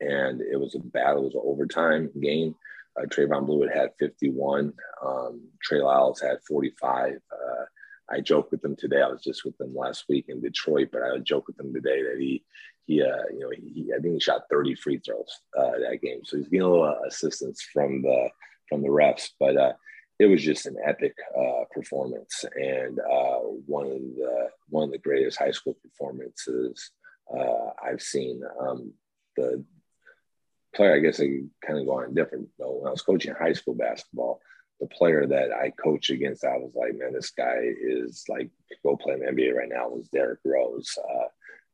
[0.00, 2.54] and it was a battle, it was an overtime game.
[2.98, 4.72] Uh, Trevon Bluiett had 51,
[5.04, 7.14] um, Trey Lyles had 45.
[7.32, 7.64] Uh,
[8.10, 9.00] I joke with him today.
[9.00, 12.02] I was just with him last week in Detroit, but I joke with him today
[12.02, 12.42] that he
[12.86, 16.22] he, uh, you know, he, I think he shot 30 free throws uh, that game.
[16.24, 18.30] So he's getting a little assistance from the
[18.68, 19.72] from the refs, but uh,
[20.18, 24.98] it was just an epic uh, performance and uh, one of the one of the
[24.98, 26.90] greatest high school performances
[27.32, 28.42] uh, I've seen.
[28.60, 28.92] Um,
[29.36, 29.64] the
[30.74, 32.48] player, I guess, I kind of go on different.
[32.58, 34.40] Though when I was coaching high school basketball,
[34.80, 38.50] the player that I coached against, I was like, man, this guy is like
[38.82, 39.88] go play in the NBA right now.
[39.88, 40.96] Was Derrick Rose?
[40.98, 41.26] Uh,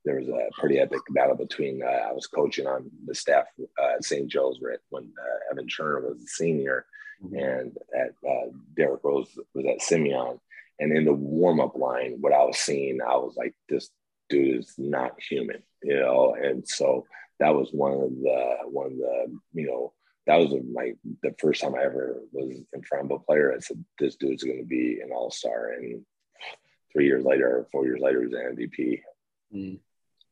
[0.05, 1.83] there was a pretty epic battle between.
[1.83, 3.47] Uh, I was coaching on the staff
[3.81, 4.29] uh, at St.
[4.29, 6.87] Joe's when uh, Evan Turner was a senior,
[7.23, 7.37] mm-hmm.
[7.37, 10.41] and at uh, Derrick Rose was at Simeon.
[10.79, 13.89] And in the warm up line, what I was seeing, I was like, this
[14.29, 16.37] dude is not human, you know.
[16.41, 17.07] And so
[17.41, 19.93] that was one of the one of the you know
[20.27, 23.55] that was my the first time I ever was in front of a player.
[23.55, 26.05] I said, this dude's going to be an all star, and
[26.93, 29.01] three years later, four years later, he's an MVP.
[29.55, 29.79] Mm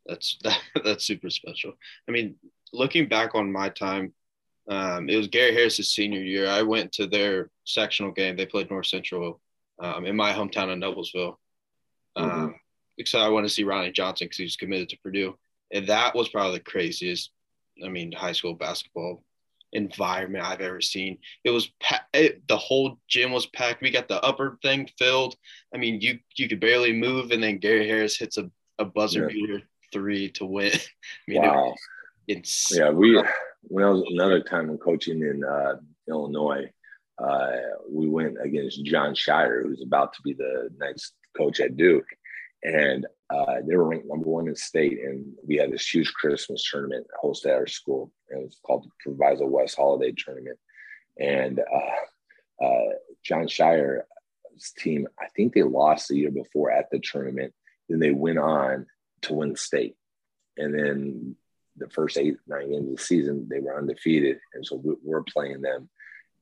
[0.06, 1.72] that's that, that's super special.
[2.08, 2.36] I mean,
[2.72, 4.12] looking back on my time,
[4.68, 6.48] um, it was Gary Harris's senior year.
[6.48, 8.36] I went to their sectional game.
[8.36, 9.40] They played North Central
[9.78, 11.36] um, in my hometown of Noblesville.
[12.16, 12.52] Um, mm-hmm.
[12.96, 15.36] because I want to see Ronnie Johnson because he was committed to Purdue,
[15.72, 17.31] and that was probably the craziest.
[17.85, 19.24] I mean, high school basketball
[19.74, 21.18] environment I've ever seen.
[21.42, 23.83] It was pa- it, the whole gym was packed.
[23.83, 25.37] We got the upper thing filled.
[25.74, 29.22] I mean, you you could barely move, and then Gary Harris hits a, a buzzer
[29.22, 29.35] yeah.
[29.35, 30.72] beater three to win.
[30.74, 30.79] I
[31.31, 31.74] mean, wow.
[32.27, 33.22] It yeah, we
[33.62, 35.77] when I was another time when coaching in uh,
[36.09, 36.70] Illinois,
[37.18, 37.50] uh,
[37.90, 42.07] we went against Jon Scheyer, who's about to be the next coach at Duke,
[42.62, 44.99] and uh, they were ranked number one in state.
[45.03, 48.12] And we had this huge Christmas tournament hosted at our school.
[48.29, 50.59] It was called the Proviso West Holiday Tournament.
[51.18, 52.90] And uh, uh,
[53.25, 54.05] Jon Scheyer's
[54.79, 57.53] team, I think they lost the year before at the tournament.
[57.88, 58.87] Then they went on
[59.23, 59.97] to win the state.
[60.57, 61.37] And then
[61.77, 64.38] the first eight, nine games of the season, they were undefeated.
[64.55, 65.88] And so we, we're playing them.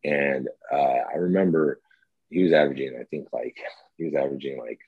[0.04, 1.80] And uh, I remember
[2.28, 3.56] he was averaging, I think, like,
[3.96, 4.80] he was averaging like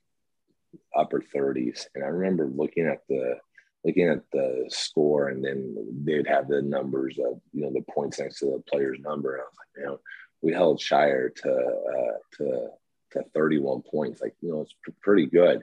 [0.96, 1.86] upper 30s.
[1.94, 3.36] And I remember looking at the,
[3.84, 8.18] looking at the score and then they'd have the numbers of you know the points
[8.18, 9.98] next to the player's number and i was like man
[10.40, 12.68] we held Scheyer to uh, to
[13.12, 15.62] to 31 points like you know it's pretty good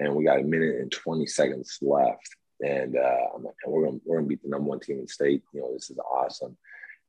[0.00, 2.36] and we got a minute and 20 seconds left.
[2.60, 5.42] And uh, I'm like, we're gonna we're gonna beat the number one team in state.
[5.54, 6.56] You know, this is awesome.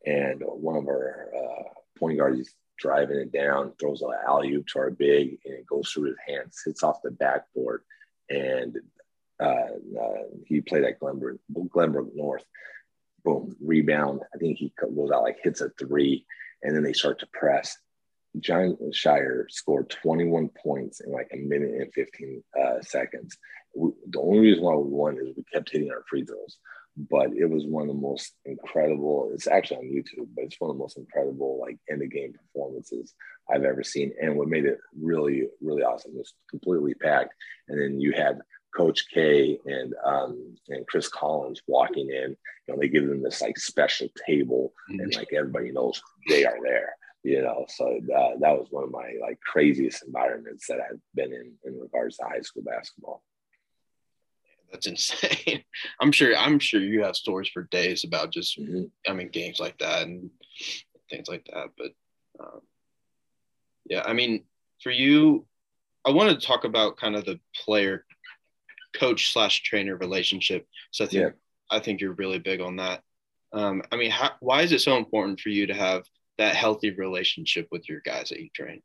[0.05, 1.63] And one of our uh,
[1.99, 5.89] point guards driving it down, throws an alley oop to our big, and it goes
[5.89, 7.83] through his hands, hits off the backboard,
[8.29, 8.77] and
[9.41, 9.45] uh,
[9.99, 12.43] uh, he played at Glenbrook, Glenbrook North.
[13.23, 14.21] Boom, rebound.
[14.33, 16.25] I think he goes out like hits a three,
[16.63, 17.77] and then they start to press.
[18.39, 23.37] Jon Scheyer scored 21 points in like a minute and 15 uh, seconds.
[23.75, 26.57] We, the only reason why we won is we kept hitting our free throws,
[26.97, 29.31] but it was one of the most incredible.
[29.33, 32.33] It's actually on YouTube, but it's one of the most incredible like end of game
[32.33, 33.13] performances
[33.49, 34.13] I've ever seen.
[34.21, 37.33] And what made it really, really awesome was completely packed.
[37.69, 38.39] And then you had
[38.75, 42.35] Coach K and um, and Chris Collins walking in.
[42.67, 45.17] You know, they give them this like special table, and mm-hmm.
[45.17, 49.13] like everybody knows they are there you know so that, that was one of my
[49.21, 53.21] like craziest environments that i've been in in regards to high school basketball
[54.71, 55.63] that's insane
[56.01, 58.83] i'm sure i'm sure you have stories for days about just mm-hmm.
[59.07, 60.29] i mean games like that and
[61.09, 61.91] things like that but
[62.39, 62.61] um,
[63.85, 64.43] yeah i mean
[64.81, 65.45] for you
[66.05, 68.05] i wanted to talk about kind of the player
[68.95, 71.29] coach slash trainer relationship so i think yeah.
[71.69, 73.01] i think you're really big on that
[73.53, 76.03] um, i mean how, why is it so important for you to have
[76.41, 78.81] that healthy relationship with your guys that you train?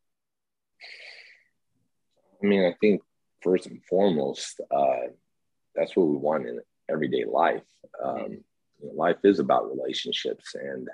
[2.43, 3.01] I mean, I think
[3.43, 5.09] first and foremost, uh,
[5.77, 7.63] that's what we want in everyday life.
[8.03, 8.45] Um,
[8.83, 10.89] life is about relationships, and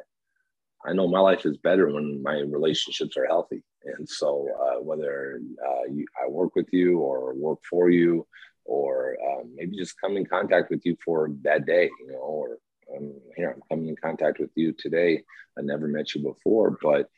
[0.84, 3.62] I know my life is better when my relationships are healthy.
[3.84, 8.26] And so, uh, whether uh, you, I work with you or work for you,
[8.64, 12.58] or um, maybe just come in contact with you for that day, you know, or
[12.96, 13.50] I'm here.
[13.50, 15.22] I'm coming in contact with you today.
[15.58, 17.08] I never met you before, but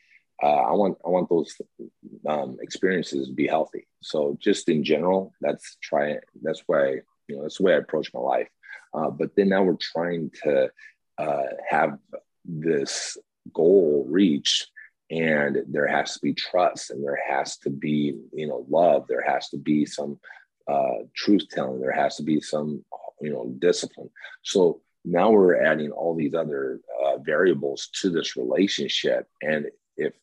[0.41, 1.55] uh, I want I want those
[2.27, 3.87] um, experiences to be healthy.
[4.01, 6.17] So just in general, that's try.
[6.41, 8.49] That's why you know that's the way I approach my life.
[8.93, 10.69] Uh, but then now we're trying to
[11.17, 11.97] uh, have
[12.45, 13.17] this
[13.53, 14.69] goal reached
[15.11, 19.05] and there has to be trust and there has to be you know love.
[19.07, 20.19] There has to be some
[20.67, 21.79] uh, truth telling.
[21.79, 22.83] There has to be some
[23.21, 24.09] you know discipline.
[24.43, 29.27] So now we're adding all these other uh, variables to this relationship.
[29.41, 30.13] And if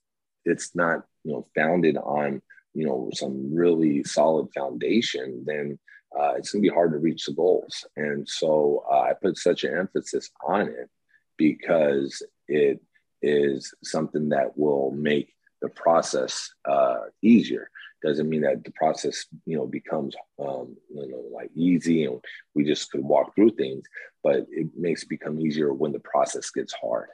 [0.45, 2.43] it's not you know founded on
[2.75, 5.79] you know some really solid foundation then
[6.19, 7.85] uh, it's going to be hard to reach the goals.
[7.97, 10.89] And so uh, I put such an emphasis on it
[11.37, 12.81] because it
[13.23, 15.33] is something that will make
[15.63, 17.71] the process uh, easier.
[18.03, 22.21] Doesn't mean that the process, you know, becomes, um, you know, like easy and
[22.55, 23.85] we just could walk through things,
[24.25, 27.09] but it makes it become easier when the process gets hard.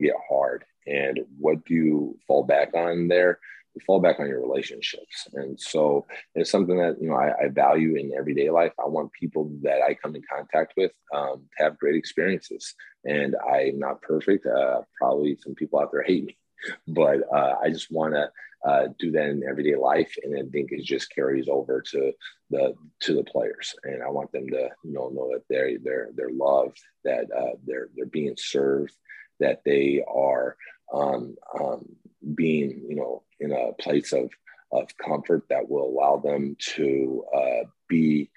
[0.00, 3.38] Get hard, and what do you fall back on there?
[3.74, 5.28] you fall back on your relationships.
[5.34, 8.72] And so it's something that, you know, I, I, value in everyday life.
[8.78, 12.74] I want people that I come in contact with um, to have great experiences.
[13.04, 14.46] And I'm not perfect.
[14.46, 16.38] Uh, probably some people out there hate me,
[16.88, 18.30] but uh, I just want to
[18.68, 20.14] uh, do that in everyday life.
[20.22, 22.12] And I think it just carries over to
[22.50, 23.74] the, to the players.
[23.84, 27.56] And I want them to, you know, know that they're, they're, they're loved, that uh,
[27.64, 28.92] they're, they're being served,
[29.38, 30.56] that they are
[30.92, 31.88] um, um,
[32.34, 34.30] being, you know, in a place of,
[34.72, 38.30] of comfort that will allow them to uh, be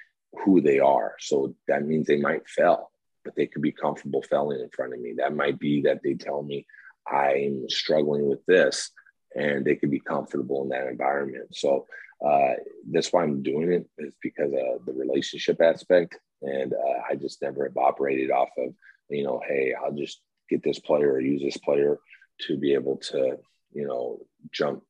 [0.44, 1.16] who they are.
[1.20, 2.92] So that means they might fail,
[3.24, 5.14] but they could be comfortable failing in front of me.
[5.18, 6.66] That might be that they tell me
[7.08, 8.92] I'm struggling with this
[9.36, 11.56] and they could be comfortable in that environment.
[11.56, 11.86] So
[12.26, 12.54] uh,
[12.92, 16.18] that's why I'm doing it is because of the relationship aspect.
[16.42, 18.74] And uh, I just never have operated off of,
[19.10, 22.00] you know, hey, I'll just get this player or use this player
[22.48, 23.38] to be able to,
[23.74, 24.20] you know,
[24.52, 24.84] jump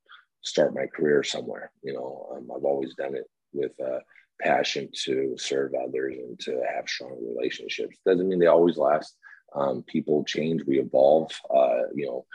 [0.44, 1.72] start my career somewhere.
[1.84, 4.02] You know, um, I've always done it with a
[4.42, 7.98] passion to serve others and to have strong relationships.
[8.06, 9.16] Doesn't mean they always last.
[9.56, 11.32] Um, people change, we evolve.
[11.50, 12.26] Uh, you know,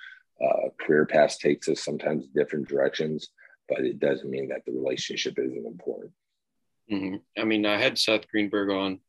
[0.44, 3.28] uh, career path takes us sometimes different directions,
[3.68, 6.12] but it doesn't mean that the relationship isn't important.
[6.90, 7.16] Mm-hmm.
[7.40, 9.00] I mean, I had Seth Greenberg on.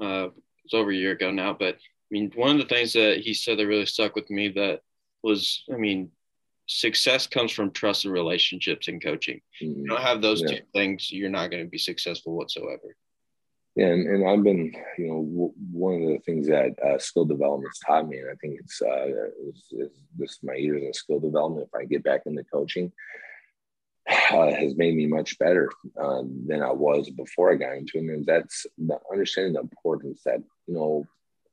[0.00, 2.94] Uh, it was over a year ago now, but I mean, one of the things
[2.94, 4.80] that he said that really stuck with me that
[5.22, 6.10] was, I mean,
[6.66, 9.40] success comes from trust and relationships and coaching.
[9.62, 9.80] Mm-hmm.
[9.80, 10.48] You don't have those yeah.
[10.48, 12.96] two things, you're not going to be successful whatsoever.
[13.76, 17.24] Yeah, and, and I've been, you know, w- one of the things that uh, skill
[17.24, 19.06] development's taught me, and I think it's, uh,
[19.46, 21.68] it's, it's this my years in skill development.
[21.72, 22.90] If I get back into coaching,
[24.08, 28.04] uh, has made me much better uh, than I was before I got into it.
[28.04, 31.04] And that's the understanding the importance that you know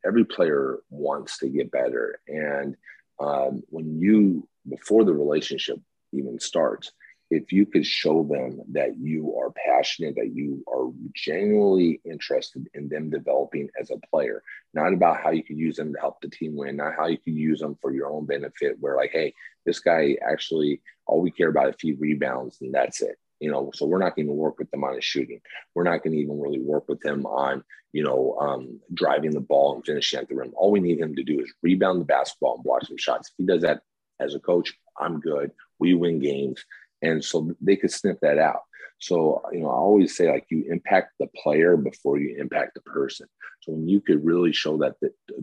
[0.05, 2.75] every player wants to get better, and
[3.19, 5.77] um, when you before the relationship
[6.11, 6.91] even starts
[7.31, 12.87] if you could show them that you are passionate that you are genuinely interested in
[12.87, 14.43] them developing as a player
[14.73, 17.17] not about how you could use them to help the team win not how you
[17.17, 19.33] could use them for your own benefit where like hey
[19.65, 23.69] this guy actually all we care about is few rebounds and that's it you know
[23.75, 25.39] so we're not going to work with them on his shooting.
[25.75, 29.39] We're not going to even really work with him on you know um, driving the
[29.39, 30.51] ball and finishing at the rim.
[30.55, 33.29] All we need him to do is rebound the basketball and block some shots.
[33.29, 33.81] If he does that
[34.19, 35.51] as a coach i'm good.
[35.77, 36.63] We win games.
[37.01, 38.61] And so they could sniff that out.
[38.97, 42.81] So you know i always say like you impact the player before you impact the
[42.81, 43.27] person.
[43.61, 44.95] So when you could really show that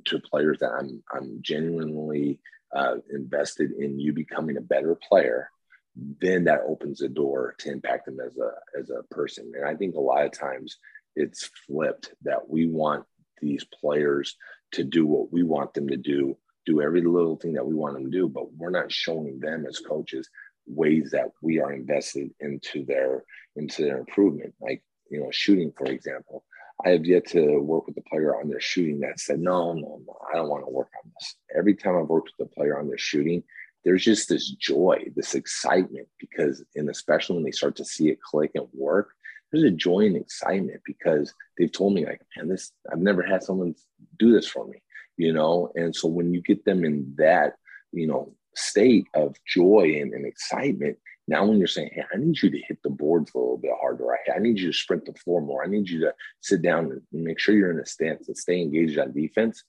[0.07, 2.41] to players that i'm i'm genuinely
[2.75, 5.51] uh, invested in you becoming a better player
[5.95, 9.53] then that opens the door to impact them as a as a person.
[9.55, 10.79] And I think a lot of times
[11.17, 13.05] it's flipped that we want
[13.41, 14.37] these players
[14.73, 17.95] to do what we want them to do, do every little thing that we want
[17.95, 20.29] them to do, but we're not showing them as coaches
[20.67, 23.25] ways that we are invested into their
[23.57, 24.55] into their improvement.
[24.61, 26.45] Like you know, shooting, for example.
[26.85, 30.01] I have yet to work with a player on their shooting that said, no, no,
[30.05, 31.37] no, I don't want to work on this.
[31.57, 33.45] Every time I've worked with a player on their shooting,
[33.85, 38.23] there's just this joy, this excitement because, and especially when they start to see it
[38.23, 39.11] click and work,
[39.51, 43.43] there's a joy and excitement because they've told me like, man, this I've never had
[43.43, 43.75] someone
[44.19, 44.83] do this for me,
[45.17, 45.71] you know.
[45.75, 47.55] And so when you get them in that,
[47.93, 50.97] you know, state of joy and, and excitement,
[51.29, 53.73] now when you're saying, hey, I need you to hit the boards a little bit
[53.79, 56.63] harder, I, I need you to sprint the floor more, I need you to sit
[56.63, 59.65] down and make sure you're in a stance and stay engaged on defense,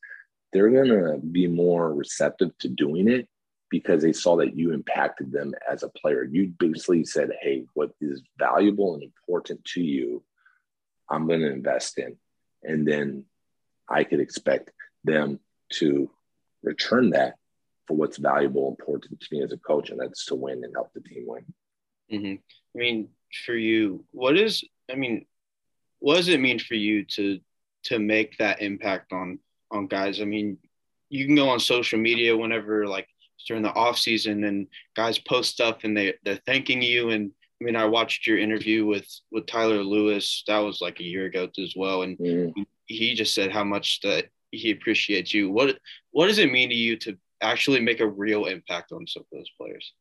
[0.53, 3.27] they're gonna be more receptive to doing it
[3.73, 6.23] because they saw that you impacted them as a player.
[6.23, 10.23] You basically said, hey, what is valuable and important to you,
[11.09, 12.15] I'm going to invest in.
[12.61, 13.25] And then
[13.89, 14.69] I could expect
[15.03, 15.39] them
[15.79, 16.11] to
[16.61, 17.33] return that
[17.87, 20.75] for what's valuable, and important to me as a coach, and that's to win and
[20.75, 21.45] help the team win.
[22.11, 22.35] Mm-hmm.
[22.75, 23.09] I mean,
[23.43, 25.25] for you, what is, I mean,
[25.97, 27.39] what does it mean for you to
[27.85, 29.39] to make that impact on
[29.71, 30.21] on guys?
[30.21, 30.59] I mean,
[31.09, 33.07] you can go on social media whenever like
[33.47, 37.31] during the off season and guys post stuff and they they're thanking you and
[37.61, 41.25] I mean I watched your interview with with Tyler Lewis that was like a year
[41.25, 42.53] ago as well and mm.
[42.85, 45.77] he just said how much that he appreciates you what
[46.11, 49.27] what does it mean to you to actually make a real impact on some of
[49.31, 49.93] those players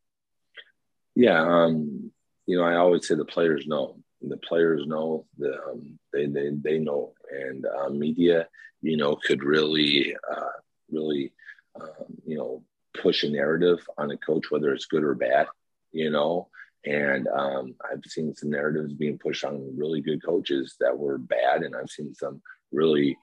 [1.15, 2.11] Yeah, um,
[2.47, 3.99] you know, I always say the players know.
[4.23, 5.27] The players know.
[5.39, 8.49] The um, they they they know, and uh, media,
[8.81, 10.59] you know, could really uh,
[10.91, 11.33] really
[11.81, 12.63] um, you know
[13.01, 15.47] push a narrative on a coach, whether it's good or bad.
[15.93, 16.49] You know,
[16.85, 21.63] and um, I've seen some narratives being pushed on really good coaches that were bad,
[21.63, 23.17] and I've seen some really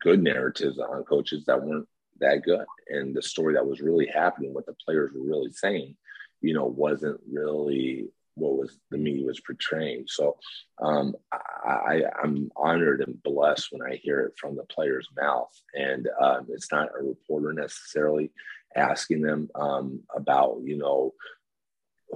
[0.00, 1.88] good narratives on coaches that weren't
[2.20, 2.66] that good.
[2.88, 5.96] And the story that was really happening, what the players were really saying,
[6.40, 10.04] you know, wasn't really what was the media was portraying.
[10.06, 10.38] So
[10.80, 15.50] um, I, am honored and blessed when I hear it from the player's mouth.
[15.74, 18.30] And um, it's not a reporter necessarily
[18.74, 21.14] asking them um, about, you know,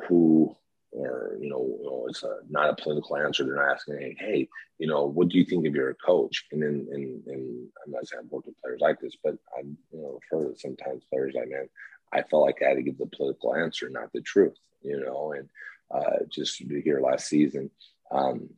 [0.08, 0.54] who
[0.92, 3.44] or you know, you know it's a, not a political answer.
[3.44, 4.48] They're not asking, hey,
[4.78, 6.44] you know, what do you think of your coach?
[6.52, 9.62] And then, and, and I'm not saying I've worked with players like this, but I,
[9.62, 11.68] you know, heard sometimes players I mean,
[12.12, 15.32] I felt like I had to give the political answer, not the truth, you know.
[15.32, 15.48] And
[15.90, 17.70] uh, just hear last season,
[18.10, 18.50] um,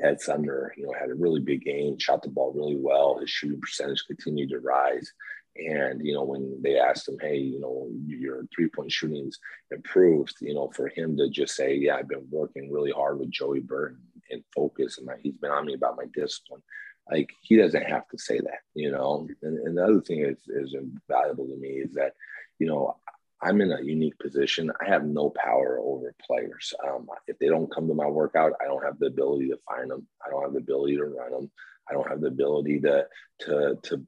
[0.00, 3.18] Ed Sumner, you know, had a really big game, shot the ball really well.
[3.18, 5.12] His shooting percentage continued to rise.
[5.56, 9.38] And, you know, when they asked him, hey, you know, your three point shooting's
[9.70, 13.30] improved, you know, for him to just say, yeah, I've been working really hard with
[13.30, 16.62] Joey Burton and focus, and he's been on me about my discipline.
[17.10, 19.26] Like, he doesn't have to say that, you know.
[19.42, 22.14] And, and the other thing is, is invaluable to me is that,
[22.58, 22.96] you know,
[23.42, 24.70] I'm in a unique position.
[24.80, 26.74] I have no power over players.
[26.86, 29.90] Um, if they don't come to my workout, I don't have the ability to find
[29.90, 30.06] them.
[30.24, 31.50] I don't have the ability to run them.
[31.88, 33.06] I don't have the ability to
[33.40, 34.06] to to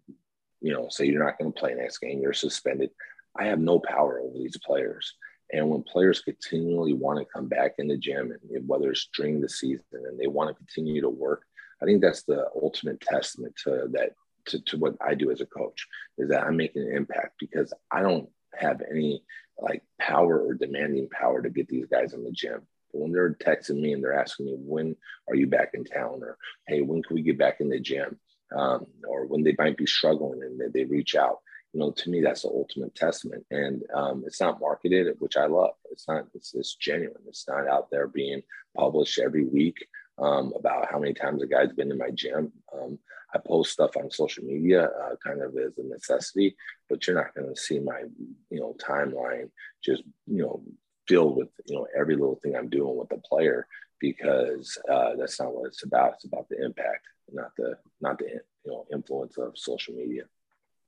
[0.62, 2.90] you know, say you're not going to play next game, you're suspended.
[3.36, 5.14] I have no power over these players.
[5.52, 9.40] And when players continually want to come back in the gym, and whether it's during
[9.40, 11.42] the season and they want to continue to work,
[11.82, 14.12] I think that's the ultimate testament to that
[14.46, 15.86] to, to what I do as a coach
[16.18, 19.22] is that I'm making an impact because I don't have any
[19.58, 22.62] like power or demanding power to get these guys in the gym.
[22.92, 24.96] But when they're texting me and they're asking me when
[25.28, 28.18] are you back in town or hey when can we get back in the gym
[28.54, 31.38] um, or when they might be struggling and they, they, reach out.
[31.72, 33.46] You know, to me, that's the ultimate testament.
[33.50, 35.72] And um, it's not marketed, which I love.
[35.90, 37.22] It's not, it's, it's genuine.
[37.26, 38.42] It's not out there being
[38.76, 39.86] published every week
[40.18, 42.52] um, about how many times a guy's been to my gym.
[42.74, 42.98] Um,
[43.34, 46.54] I post stuff on social media uh, kind of as a necessity,
[46.88, 48.02] but you're not going to see my,
[48.50, 49.48] you know, timeline
[49.82, 50.62] just, you know,
[51.08, 53.66] filled with, you know, every little thing I'm doing with the player
[54.02, 56.14] because uh, that's not what it's about.
[56.14, 58.40] It's about the impact not the not the you
[58.70, 60.24] know influence of social media.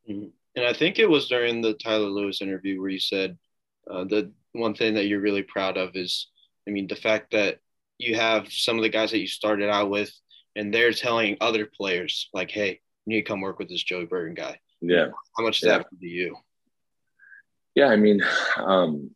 [0.09, 0.29] Mm-hmm.
[0.57, 3.37] And I think it was during the Tyler Lewis interview where you said
[3.91, 6.29] uh, the one thing that you're really proud of is,
[6.69, 7.59] I mean, the fact that
[7.99, 10.13] you have some of the guys that you started out with,
[10.55, 14.07] and they're telling other players like, "Hey, you need to come work with this Joey
[14.07, 15.09] Burton guy." Yeah.
[15.37, 15.79] How much does yeah.
[15.79, 16.37] that mean to you?
[17.75, 18.23] Yeah, I mean,
[18.57, 19.11] um,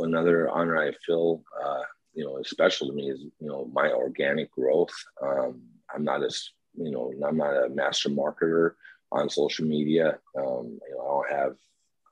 [0.00, 1.82] another honor I feel, uh,
[2.14, 4.92] you know, special to me is you know my organic growth.
[5.22, 5.62] Um,
[5.94, 8.72] I'm not as you know, I'm not a master marketer
[9.12, 10.18] on social media.
[10.36, 11.56] Um, you know, I don't have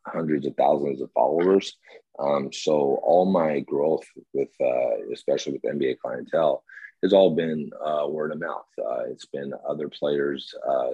[0.06, 1.76] hundreds of thousands of followers.
[2.18, 6.64] Um, so all my growth with, uh, especially with NBA clientele,
[7.02, 8.66] has all been uh, word of mouth.
[8.78, 10.90] Uh, it's been other players uh,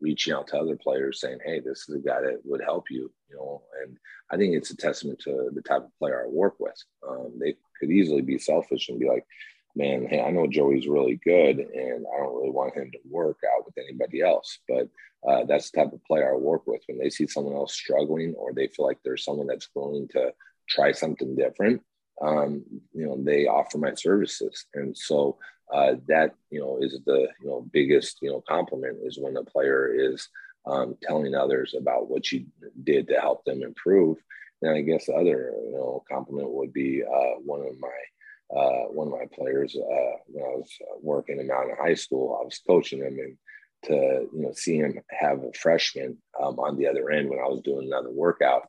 [0.00, 3.10] reaching out to other players saying, "Hey, this is a guy that would help you,"
[3.28, 3.62] you know.
[3.82, 3.98] And
[4.30, 6.80] I think it's a testament to the type of player I work with.
[7.06, 9.26] Um, they could easily be selfish and be like,
[9.74, 13.38] man, hey, I know Joey's really good, and I don't really want him to work
[13.56, 14.58] out with anybody else.
[14.68, 14.88] But
[15.26, 16.82] uh, that's the type of player I work with.
[16.86, 20.32] When they see someone else struggling, or they feel like there's someone that's willing to
[20.68, 21.82] try something different,
[22.20, 25.38] um, you know, they offer my services, and so
[25.72, 29.44] uh, that you know is the you know biggest you know compliment is when a
[29.44, 30.28] player is
[30.66, 32.44] um, telling others about what you
[32.84, 34.18] did to help them improve.
[34.62, 38.84] And I guess the other you know compliment would be uh, one of my uh,
[38.88, 40.70] one of my players uh, when I was
[41.02, 42.38] working him out in High School.
[42.40, 43.36] I was coaching him, and
[43.84, 47.48] to you know see him have a freshman um, on the other end when I
[47.48, 48.68] was doing another workout,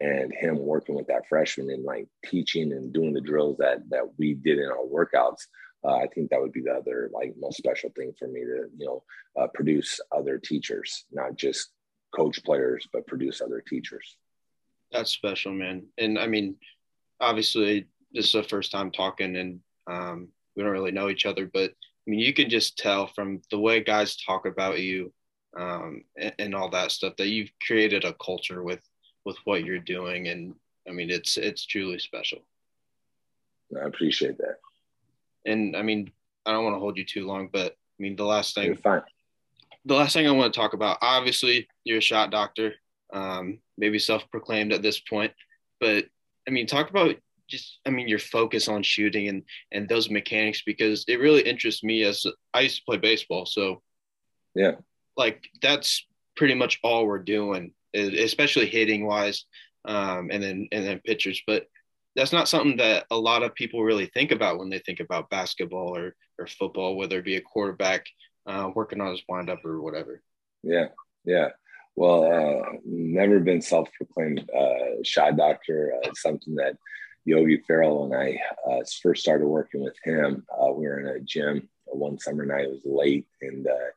[0.00, 4.18] and him working with that freshman and like teaching and doing the drills that that
[4.18, 5.42] we did in our workouts.
[5.84, 8.66] Uh, I think that would be the other like most special thing for me to
[8.76, 9.04] you know
[9.40, 11.70] uh, produce other teachers, not just
[12.14, 14.16] coach players, but produce other teachers.
[14.92, 15.86] That's special, man.
[15.98, 16.56] And I mean,
[17.20, 21.48] obviously this is the first time talking and um, we don't really know each other,
[21.52, 25.12] but I mean, you can just tell from the way guys talk about you
[25.58, 28.82] um, and, and, all that stuff that you've created a culture with
[29.24, 30.54] with what you're doing, and
[30.88, 32.38] I mean, it's it's truly special.
[33.76, 34.56] I appreciate that.
[35.44, 36.10] And I mean,
[36.46, 38.76] I don't want to hold you too long, but I mean, the last thing, you're
[38.76, 39.02] fine.
[39.84, 42.74] The last thing I want to talk about, obviously, you're a shot doctor,
[43.12, 45.32] um, maybe self-proclaimed at this point,
[45.80, 46.06] but
[46.46, 47.16] I mean, talk about
[47.48, 49.42] just I mean your focus on shooting and
[49.72, 53.46] and those mechanics because it really interests me as I used to play baseball.
[53.46, 53.82] So
[54.54, 54.72] yeah,
[55.16, 56.06] like that's
[56.36, 59.44] pretty much all we're doing, especially hitting wise,
[59.84, 61.42] um, and then and then pitchers.
[61.46, 61.66] But
[62.16, 65.30] that's not something that a lot of people really think about when they think about
[65.30, 68.06] basketball or or football, whether it be a quarterback
[68.46, 70.22] uh, working on his windup or whatever.
[70.62, 70.88] Yeah,
[71.24, 71.48] yeah.
[71.98, 75.94] Well, uh, never been self-proclaimed uh, shot doctor.
[75.96, 76.76] Uh, something that
[77.24, 78.38] Yogi Ferrell and I
[78.70, 80.46] uh, first started working with him.
[80.48, 82.66] Uh, we were in a gym one summer night.
[82.66, 83.90] It was late, and uh,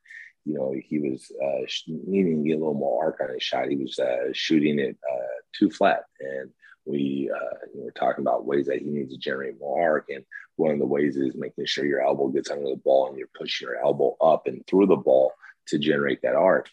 [0.46, 3.70] you know he was uh, needing to get a little more arc on his shot.
[3.70, 6.50] He was uh, shooting it uh, too flat, and
[6.86, 7.30] we
[7.76, 10.10] were talking about ways that he needs to generate more arc.
[10.10, 10.26] And
[10.56, 13.28] one of the ways is making sure your elbow gets under the ball and you're
[13.38, 15.34] pushing your elbow up and through the ball
[15.68, 16.68] to generate that arc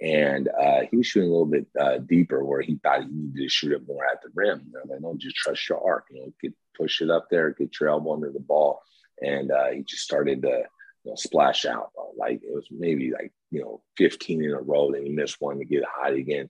[0.00, 3.42] and uh, he was shooting a little bit uh, deeper where he thought he needed
[3.42, 4.70] to shoot it more at the rim.
[4.72, 6.06] Know, like, no, just trust your arc.
[6.10, 8.82] You know, get push it up there, get your elbow under the ball,
[9.20, 10.64] and uh, he just started to
[11.04, 11.90] you know, splash out.
[12.16, 14.90] Like it was maybe like you know 15 in a row.
[14.92, 16.48] Then he missed one to get hot again.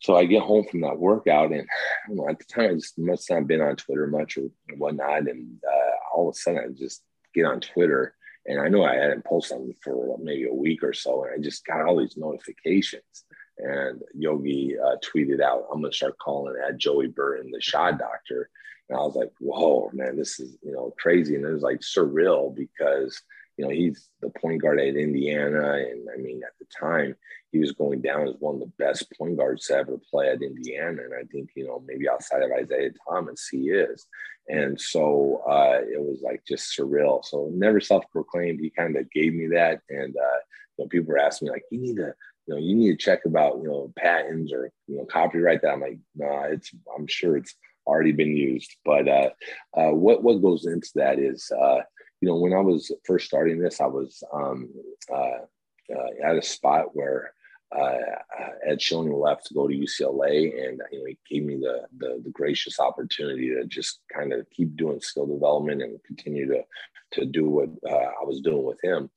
[0.00, 1.66] So I get home from that workout, and
[2.10, 5.58] know, at the time I just must not been on Twitter much or whatnot, and
[5.66, 7.02] uh, all of a sudden I just
[7.34, 8.14] get on Twitter
[8.46, 11.38] and I know I hadn't posted something for maybe a week or so, and I
[11.38, 13.24] just got all these notifications.
[13.58, 18.50] And Yogi uh, tweeted out, "I'm gonna start calling at Joey Burton the shot doctor."
[18.88, 21.80] And I was like, "Whoa, man, this is you know crazy." And it was like
[21.80, 23.20] surreal because
[23.56, 27.16] you know he's the point guard at Indiana, and I mean at the time
[27.52, 30.42] he was going down as one of the best point guards to ever play at
[30.42, 34.06] Indiana, and I think you know maybe outside of Isiah Thomas he is.
[34.48, 37.24] And so uh, it was like just surreal.
[37.24, 38.60] So never self-proclaimed.
[38.60, 40.38] He kind of gave me that, and uh,
[40.76, 42.14] you know, people were asking me like, "You need to,
[42.46, 45.72] you know, you need to check about you know patents or you know copyright that."
[45.72, 46.70] I'm like, "Nah, it's.
[46.96, 47.54] I'm sure it's
[47.86, 49.30] already been used." But uh,
[49.76, 51.80] uh, what what goes into that is, uh,
[52.20, 54.70] you know, when I was first starting this, I was um,
[55.12, 55.40] uh,
[55.94, 57.32] uh, at a spot where
[57.76, 57.98] uh,
[58.64, 62.20] Ed Schilling left to go to UCLA, and you know, he gave me the, the,
[62.24, 66.62] the gracious opportunity to just kind of keep doing skill development and continue to
[67.12, 69.10] to do what uh, I was doing with him.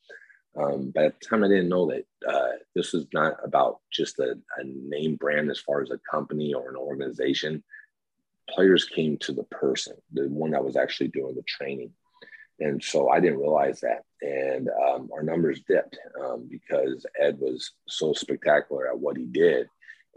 [0.56, 4.20] Um, but at the time, I didn't know that uh, this was not about just
[4.20, 7.64] a, a name brand as far as a company or an organization.
[8.50, 11.92] Players came to the person, the one that was actually doing the training.
[12.60, 14.04] And so I didn't realize that.
[14.22, 19.68] And um, our numbers dipped um, because Ed was so spectacular at what he did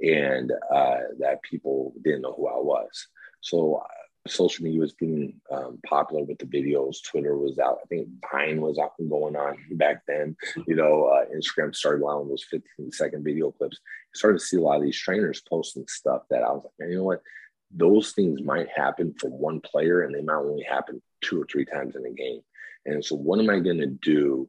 [0.02, 3.06] and uh, that people didn't know who I was.
[3.40, 7.02] So uh, social media was getting um, popular with the videos.
[7.04, 7.78] Twitter was out.
[7.82, 10.36] I think Vine was up and going on back then.
[10.66, 13.80] You know, uh, Instagram started allowing those 15 second video clips.
[14.14, 16.90] I started to see a lot of these trainers posting stuff that I was like,
[16.90, 17.22] you know what?
[17.74, 21.64] Those things might happen for one player and they might only happen two or three
[21.64, 22.40] times in a game.
[22.86, 24.48] And so, what am I going to do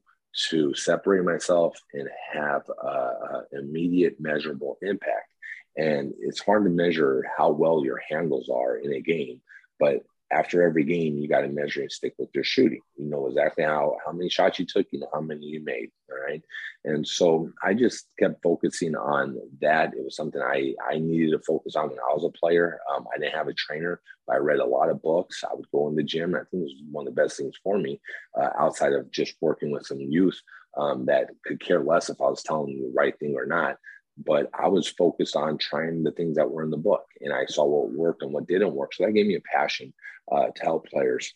[0.49, 5.31] to separate myself and have an immediate measurable impact?
[5.77, 9.41] And it's hard to measure how well your handles are in a game,
[9.79, 12.81] but after every game, you got to measure and stick with your shooting.
[12.97, 15.91] You know exactly how how many shots you took, you know how many you made.
[16.11, 16.41] All right.
[16.85, 19.93] And so I just kept focusing on that.
[19.93, 22.79] It was something I I needed to focus on when I was a player.
[22.93, 25.43] Um, I didn't have a trainer, but I read a lot of books.
[25.43, 26.35] I would go in the gym.
[26.35, 28.01] I think it was one of the best things for me
[28.39, 30.39] uh, outside of just working with some youth
[30.77, 33.77] um, that could care less if I was telling them the right thing or not
[34.17, 37.45] but I was focused on trying the things that were in the book and I
[37.45, 38.93] saw what worked and what didn't work.
[38.93, 39.93] So that gave me a passion
[40.31, 41.33] uh, to help players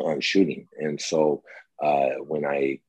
[0.00, 0.68] on shooting.
[0.78, 1.42] And so
[1.82, 2.80] uh, when I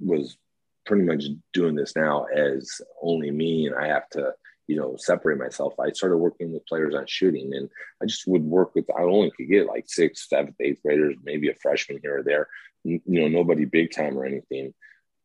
[0.00, 0.36] was
[0.84, 4.32] pretty much doing this now as only me and I have to,
[4.66, 7.70] you know, separate myself, I started working with players on shooting and
[8.02, 11.48] I just would work with, I only could get like sixth, seventh, eighth graders, maybe
[11.48, 12.48] a freshman here or there,
[12.82, 14.74] you know, nobody big time or anything.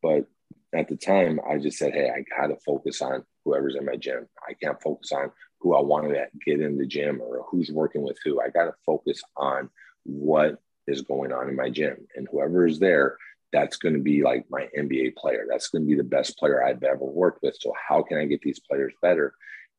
[0.04, 0.28] But
[0.74, 3.96] at the time, I just said, hey, I got to focus on whoever's in my
[3.96, 4.28] gym.
[4.48, 8.04] I can't focus on who I want to get in the gym or who's working
[8.04, 8.42] with who.
[8.42, 9.70] I got to focus on
[10.04, 12.08] what is going on in my gym.
[12.16, 13.18] And whoever is there,
[13.54, 15.46] that's going to be like my NBA player.
[15.50, 17.56] That's going to be the best player I've ever worked with.
[17.60, 19.34] So, how can I get these players better?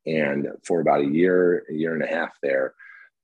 [0.07, 2.75] And for about a year, a year and a half there,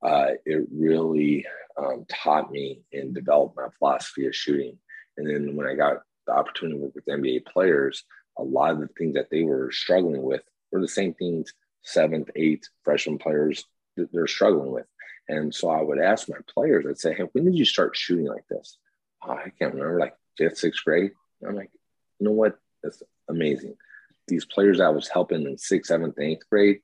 [0.02, 1.46] uh, it really
[1.78, 4.78] um, taught me and developed my philosophy of shooting.
[5.16, 8.04] And then when I got the opportunity to work with NBA players,
[8.38, 11.52] a lot of the things that they were struggling with were the same things
[11.82, 13.66] seventh, eighth freshman players
[13.96, 14.86] that they're struggling with.
[15.28, 18.26] And so I would ask my players, I'd say, hey, when did you start shooting
[18.26, 18.78] like this?
[19.22, 21.12] Oh, I can't remember, like fifth, sixth grade.
[21.46, 21.70] I'm like,
[22.18, 22.58] you know what?
[22.82, 23.76] That's amazing.
[24.28, 26.80] These players I was helping in sixth, seventh, eighth grade,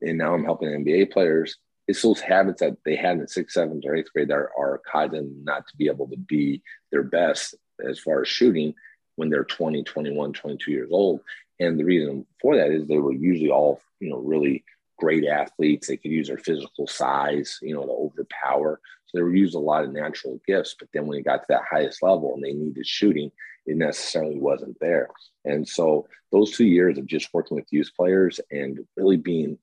[0.00, 1.56] and now I'm helping NBA players.
[1.86, 4.82] it's those habits that they had in sixth, seventh, or eighth grade that are, are
[4.90, 7.54] causing them not to be able to be their best
[7.88, 8.74] as far as shooting
[9.16, 11.20] when they're 20, 21, 22 years old.
[11.60, 14.64] And the reason for that is they were usually all, you know, really
[14.98, 15.86] great athletes.
[15.86, 18.80] They could use their physical size, you know, to overpower.
[19.06, 20.74] So they were used a lot of natural gifts.
[20.78, 23.30] But then when it got to that highest level and they needed shooting,
[23.66, 25.08] it necessarily wasn't there.
[25.44, 29.58] And so those two years of just working with youth players and really being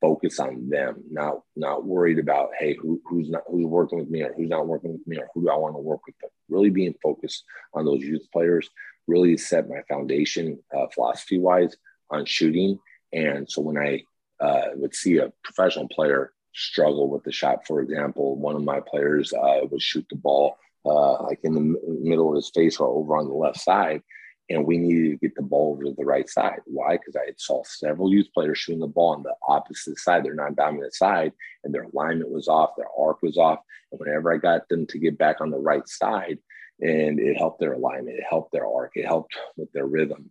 [0.00, 4.22] focused on them, not not worried about hey who, who's not who's working with me
[4.22, 6.30] or who's not working with me or who do I want to work with, but
[6.48, 7.44] really being focused
[7.74, 8.68] on those youth players
[9.06, 11.76] really set my foundation uh, philosophy wise
[12.10, 12.78] on shooting.
[13.12, 14.02] And so when I
[14.40, 18.80] uh, would see a professional player struggle with the shot, for example, one of my
[18.80, 22.88] players uh, would shoot the ball uh, like in the middle of his face or
[22.88, 24.02] over on the left side.
[24.50, 26.60] And we needed to get the ball over to the right side.
[26.64, 26.96] Why?
[26.96, 30.94] Because I saw several youth players shooting the ball on the opposite side, their non-dominant
[30.94, 31.32] side,
[31.64, 33.60] and their alignment was off, their arc was off.
[33.92, 36.38] And whenever I got them to get back on the right side,
[36.80, 40.30] and it helped their alignment, it helped their arc, it helped with their rhythm.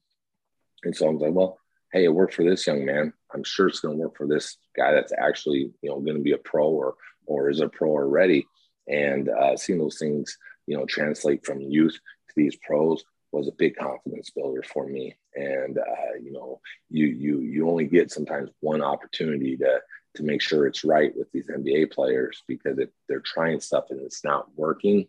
[0.83, 1.59] And so I was like, well,
[1.91, 3.13] hey, it worked for this young man.
[3.33, 6.23] I'm sure it's going to work for this guy that's actually, you know, going to
[6.23, 6.95] be a pro or
[7.27, 8.47] or is a pro already
[8.87, 13.57] and uh, seeing those things you know translate from youth to these pros was a
[13.57, 16.59] big confidence builder for me and uh, you know
[16.89, 19.79] you you you only get sometimes one opportunity to
[20.15, 24.01] to make sure it's right with these NBA players because if they're trying stuff and
[24.01, 25.07] it's not working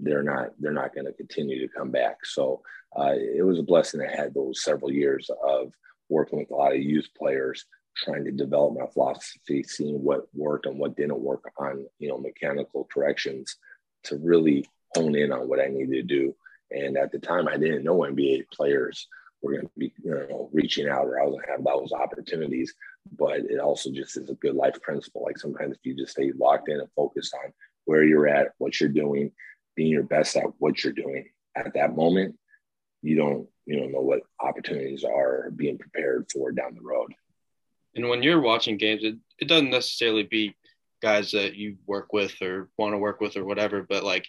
[0.00, 2.62] they're not they're not going to continue to come back so
[2.98, 5.72] uh, it was a blessing I had those several years of
[6.08, 7.66] working with a lot of youth players
[8.04, 12.18] trying to develop my philosophy, seeing what worked and what didn't work on, you know,
[12.18, 13.56] mechanical corrections
[14.04, 16.34] to really hone in on what I needed to do.
[16.70, 19.08] And at the time, I didn't know NBA players
[19.42, 21.92] were going to be, you know, reaching out or I was going to have those
[21.92, 22.74] opportunities.
[23.16, 25.22] But it also just is a good life principle.
[25.24, 27.52] Like sometimes if you just stay locked in and focused on
[27.84, 29.32] where you're at, what you're doing,
[29.76, 32.36] being your best at what you're doing at that moment,
[33.02, 37.12] you don't, you don't know what opportunities are being prepared for down the road.
[37.94, 40.54] And when you're watching games, it, it doesn't necessarily be
[41.00, 44.26] guys that you work with or want to work with or whatever, but like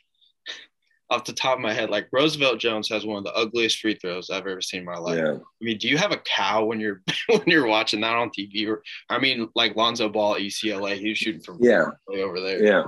[1.10, 3.95] off the top of my head, like Roosevelt Jones has one of the ugliest free
[3.95, 5.18] throws I've ever seen in my life.
[5.18, 5.34] Yeah.
[5.34, 8.68] I mean, do you have a cow when you're when you're watching that on TV?
[8.68, 12.39] Or I mean, like Lonzo Ball at UCLA, he was shooting from yeah way over
[12.39, 12.64] there.
[12.64, 12.84] Yeah,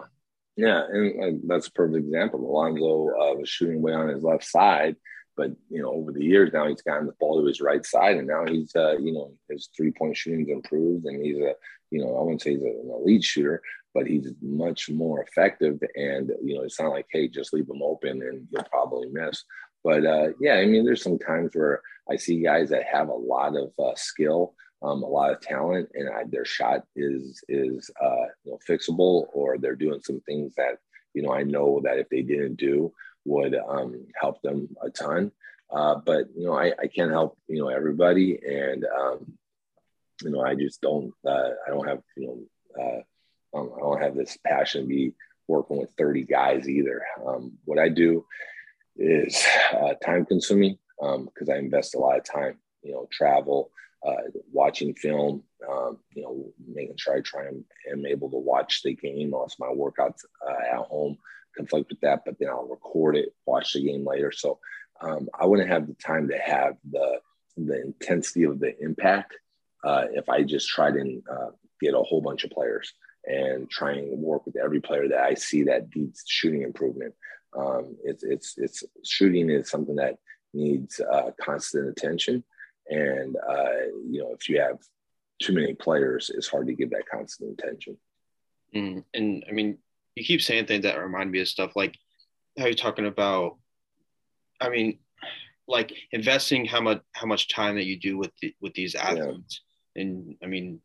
[0.55, 2.39] yeah, and that's a perfect example.
[2.41, 4.95] Lonzo uh, was shooting way on his left side,
[5.35, 8.17] but you know, over the years now he's gotten the ball to his right side,
[8.17, 11.55] and now he's uh, you know his three point shooting's improved, and he's a
[11.89, 13.63] you know I wouldn't say he's an elite shooter,
[13.93, 15.79] but he's much more effective.
[15.95, 19.43] And you know, it's not like hey, just leave him open and you'll probably miss.
[19.83, 23.13] But uh, yeah, I mean, there's some times where I see guys that have a
[23.13, 27.89] lot of uh, skill, um, a lot of talent, and I, their shot is is
[28.01, 30.77] uh, you know fixable, or they're doing some things that
[31.13, 32.93] you know I know that if they didn't do,
[33.25, 35.31] would um, help them a ton.
[35.71, 39.33] Uh, but you know, I, I can't help you know everybody, and um,
[40.21, 41.13] you know, I just don't.
[41.25, 43.01] Uh, I don't have you know, uh,
[43.53, 45.13] um, I don't have this passion to be
[45.47, 47.03] working with 30 guys either.
[47.25, 48.25] Um, what I do
[48.95, 49.43] is
[49.73, 52.57] uh, time consuming because um, I invest a lot of time.
[52.83, 53.71] You know, travel,
[54.05, 54.15] uh,
[54.51, 55.43] watching film.
[55.69, 59.33] Um, you know, making sure I try and am able to watch the game.
[59.33, 61.17] Also, my workouts uh, at home
[61.55, 64.31] conflict with that, but then I'll record it, watch the game later.
[64.31, 64.59] So
[65.01, 67.19] um, I wouldn't have the time to have the
[67.57, 69.35] the intensity of the impact
[69.83, 71.49] uh, if I just tried and uh,
[71.81, 72.93] get a whole bunch of players
[73.25, 77.13] and try and work with every player that I see that needs shooting improvement.
[77.57, 80.17] Um, it's it's it's shooting is something that
[80.53, 82.43] needs uh, constant attention,
[82.87, 84.77] and uh, you know if you have
[85.41, 87.97] too many players, it's hard to give that constant attention.
[88.75, 89.79] Mm, and I mean,
[90.15, 91.97] you keep saying things that remind me of stuff like
[92.57, 93.57] how you're talking about
[94.59, 94.99] i mean
[95.67, 99.61] like investing how much how much time that you do with the, with these athletes
[99.95, 100.03] yeah.
[100.03, 100.81] and i mean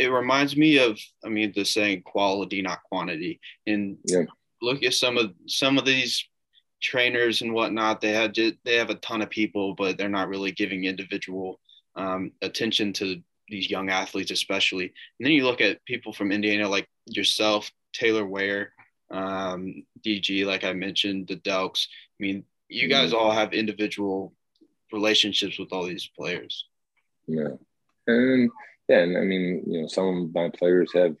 [0.00, 4.22] it reminds me of i mean the saying quality not quantity and yeah.
[4.62, 6.24] look at some of some of these
[6.82, 8.32] trainers and whatnot they have
[8.64, 11.60] they have a ton of people but they're not really giving individual
[11.96, 16.68] um, attention to these young athletes especially and then you look at people from indiana
[16.68, 18.72] like yourself Taylor Ware,
[19.10, 21.86] um, DG, like I mentioned, the Delks.
[21.88, 24.32] I mean, you guys all have individual
[24.92, 26.66] relationships with all these players.
[27.26, 27.56] Yeah,
[28.06, 28.50] and
[28.90, 31.14] yeah, and I mean, you know, some of my players have,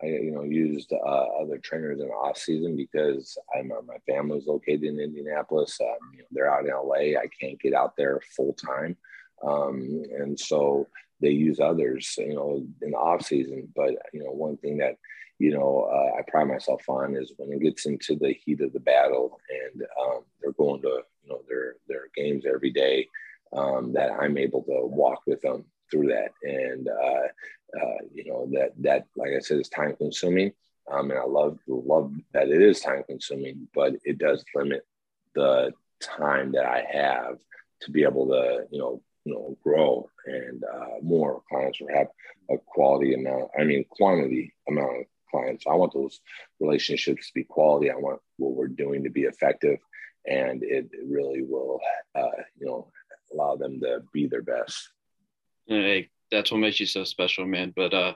[0.00, 4.46] you know, used uh, other trainers in the off season because I'm uh, my family's
[4.46, 5.76] located in Indianapolis.
[5.80, 7.18] Um, you know, they're out in LA.
[7.20, 8.96] I can't get out there full time,
[9.44, 10.86] um, and so
[11.20, 13.72] they use others, you know, in the off season.
[13.74, 14.94] But you know, one thing that
[15.40, 18.72] you know uh, I pride myself on is when it gets into the heat of
[18.72, 23.08] the battle and um, they're going to you know their their games every day,
[23.52, 26.32] um, that I'm able to walk with them through that.
[26.42, 30.52] And uh, uh, you know that that like I said is time consuming.
[30.90, 34.86] Um, and I love love that it is time consuming, but it does limit
[35.34, 37.38] the time that I have
[37.82, 42.08] to be able to you know you know grow and uh, more clients or have
[42.50, 43.50] a quality amount.
[43.58, 45.64] I mean quantity amount of clients.
[45.66, 46.20] I want those
[46.60, 47.90] relationships to be quality.
[47.90, 49.78] I want what we're doing to be effective,
[50.26, 51.80] and it really will
[52.14, 52.92] uh, you know
[53.32, 54.90] allow them to be their best.
[55.66, 57.72] Hey, that's what makes you so special, man.
[57.74, 58.14] But uh,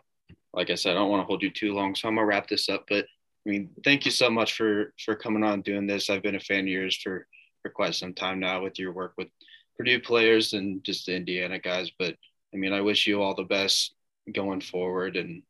[0.52, 2.48] like I said, I don't want to hold you too long, so I'm gonna wrap
[2.48, 2.84] this up.
[2.88, 3.06] But
[3.46, 6.10] I mean, thank you so much for for coming on doing this.
[6.10, 7.26] I've been a fan of yours for
[7.62, 9.28] for quite some time now with your work with
[9.76, 11.90] Purdue players and just the Indiana guys.
[11.98, 12.16] But
[12.52, 13.94] I mean, I wish you all the best
[14.32, 15.42] going forward, and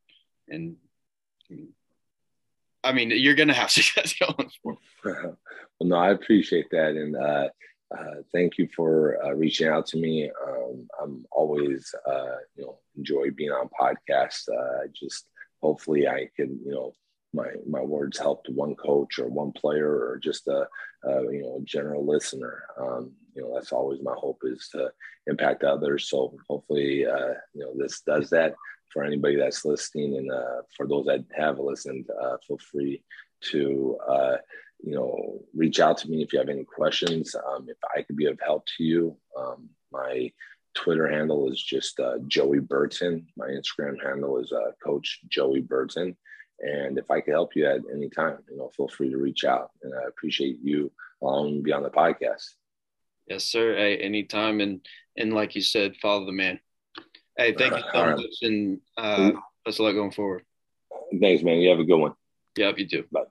[0.48, 0.76] and
[2.82, 4.78] I mean, you're gonna have success going forward.
[5.04, 5.36] well,
[5.80, 7.48] no, I appreciate that, and uh,
[7.96, 10.30] uh, thank you for uh, reaching out to me.
[10.46, 14.48] Um, I'm always, uh, you know, enjoy being on podcasts.
[14.48, 15.26] Uh, just
[15.60, 16.92] hopefully I can, you know,
[17.32, 20.66] my my words helped one coach or one player or just a,
[21.04, 22.64] a you know general listener.
[22.80, 24.90] Um, you know, that's always my hope is to
[25.26, 26.08] impact others.
[26.08, 28.54] So hopefully, uh, you know, this does that
[28.92, 30.30] for anybody that's listening, and
[30.76, 32.06] for those that have listened,
[32.46, 33.04] feel free
[33.52, 33.96] to
[34.82, 37.34] you know, reach out to me if you have any questions.
[37.34, 40.32] Um, if I could be of help to you, um, my
[40.74, 43.26] Twitter handle is just uh, Joey Burton.
[43.36, 46.16] My Instagram handle is uh, Coach Joey Burton.
[46.60, 49.44] And if I could help you at any time, you know, feel free to reach
[49.44, 49.70] out.
[49.82, 52.44] And I appreciate you allowing me be on the podcast.
[53.26, 53.76] Yes, sir.
[53.76, 54.60] Hey, anytime.
[54.60, 54.80] And
[55.16, 56.60] and like you said, follow the man.
[57.36, 59.30] Hey, thank you so much, and uh,
[59.64, 60.44] best of luck going forward.
[61.20, 61.58] Thanks, man.
[61.58, 62.12] You have a good one.
[62.58, 63.04] Yep, you too.
[63.10, 63.22] Bye.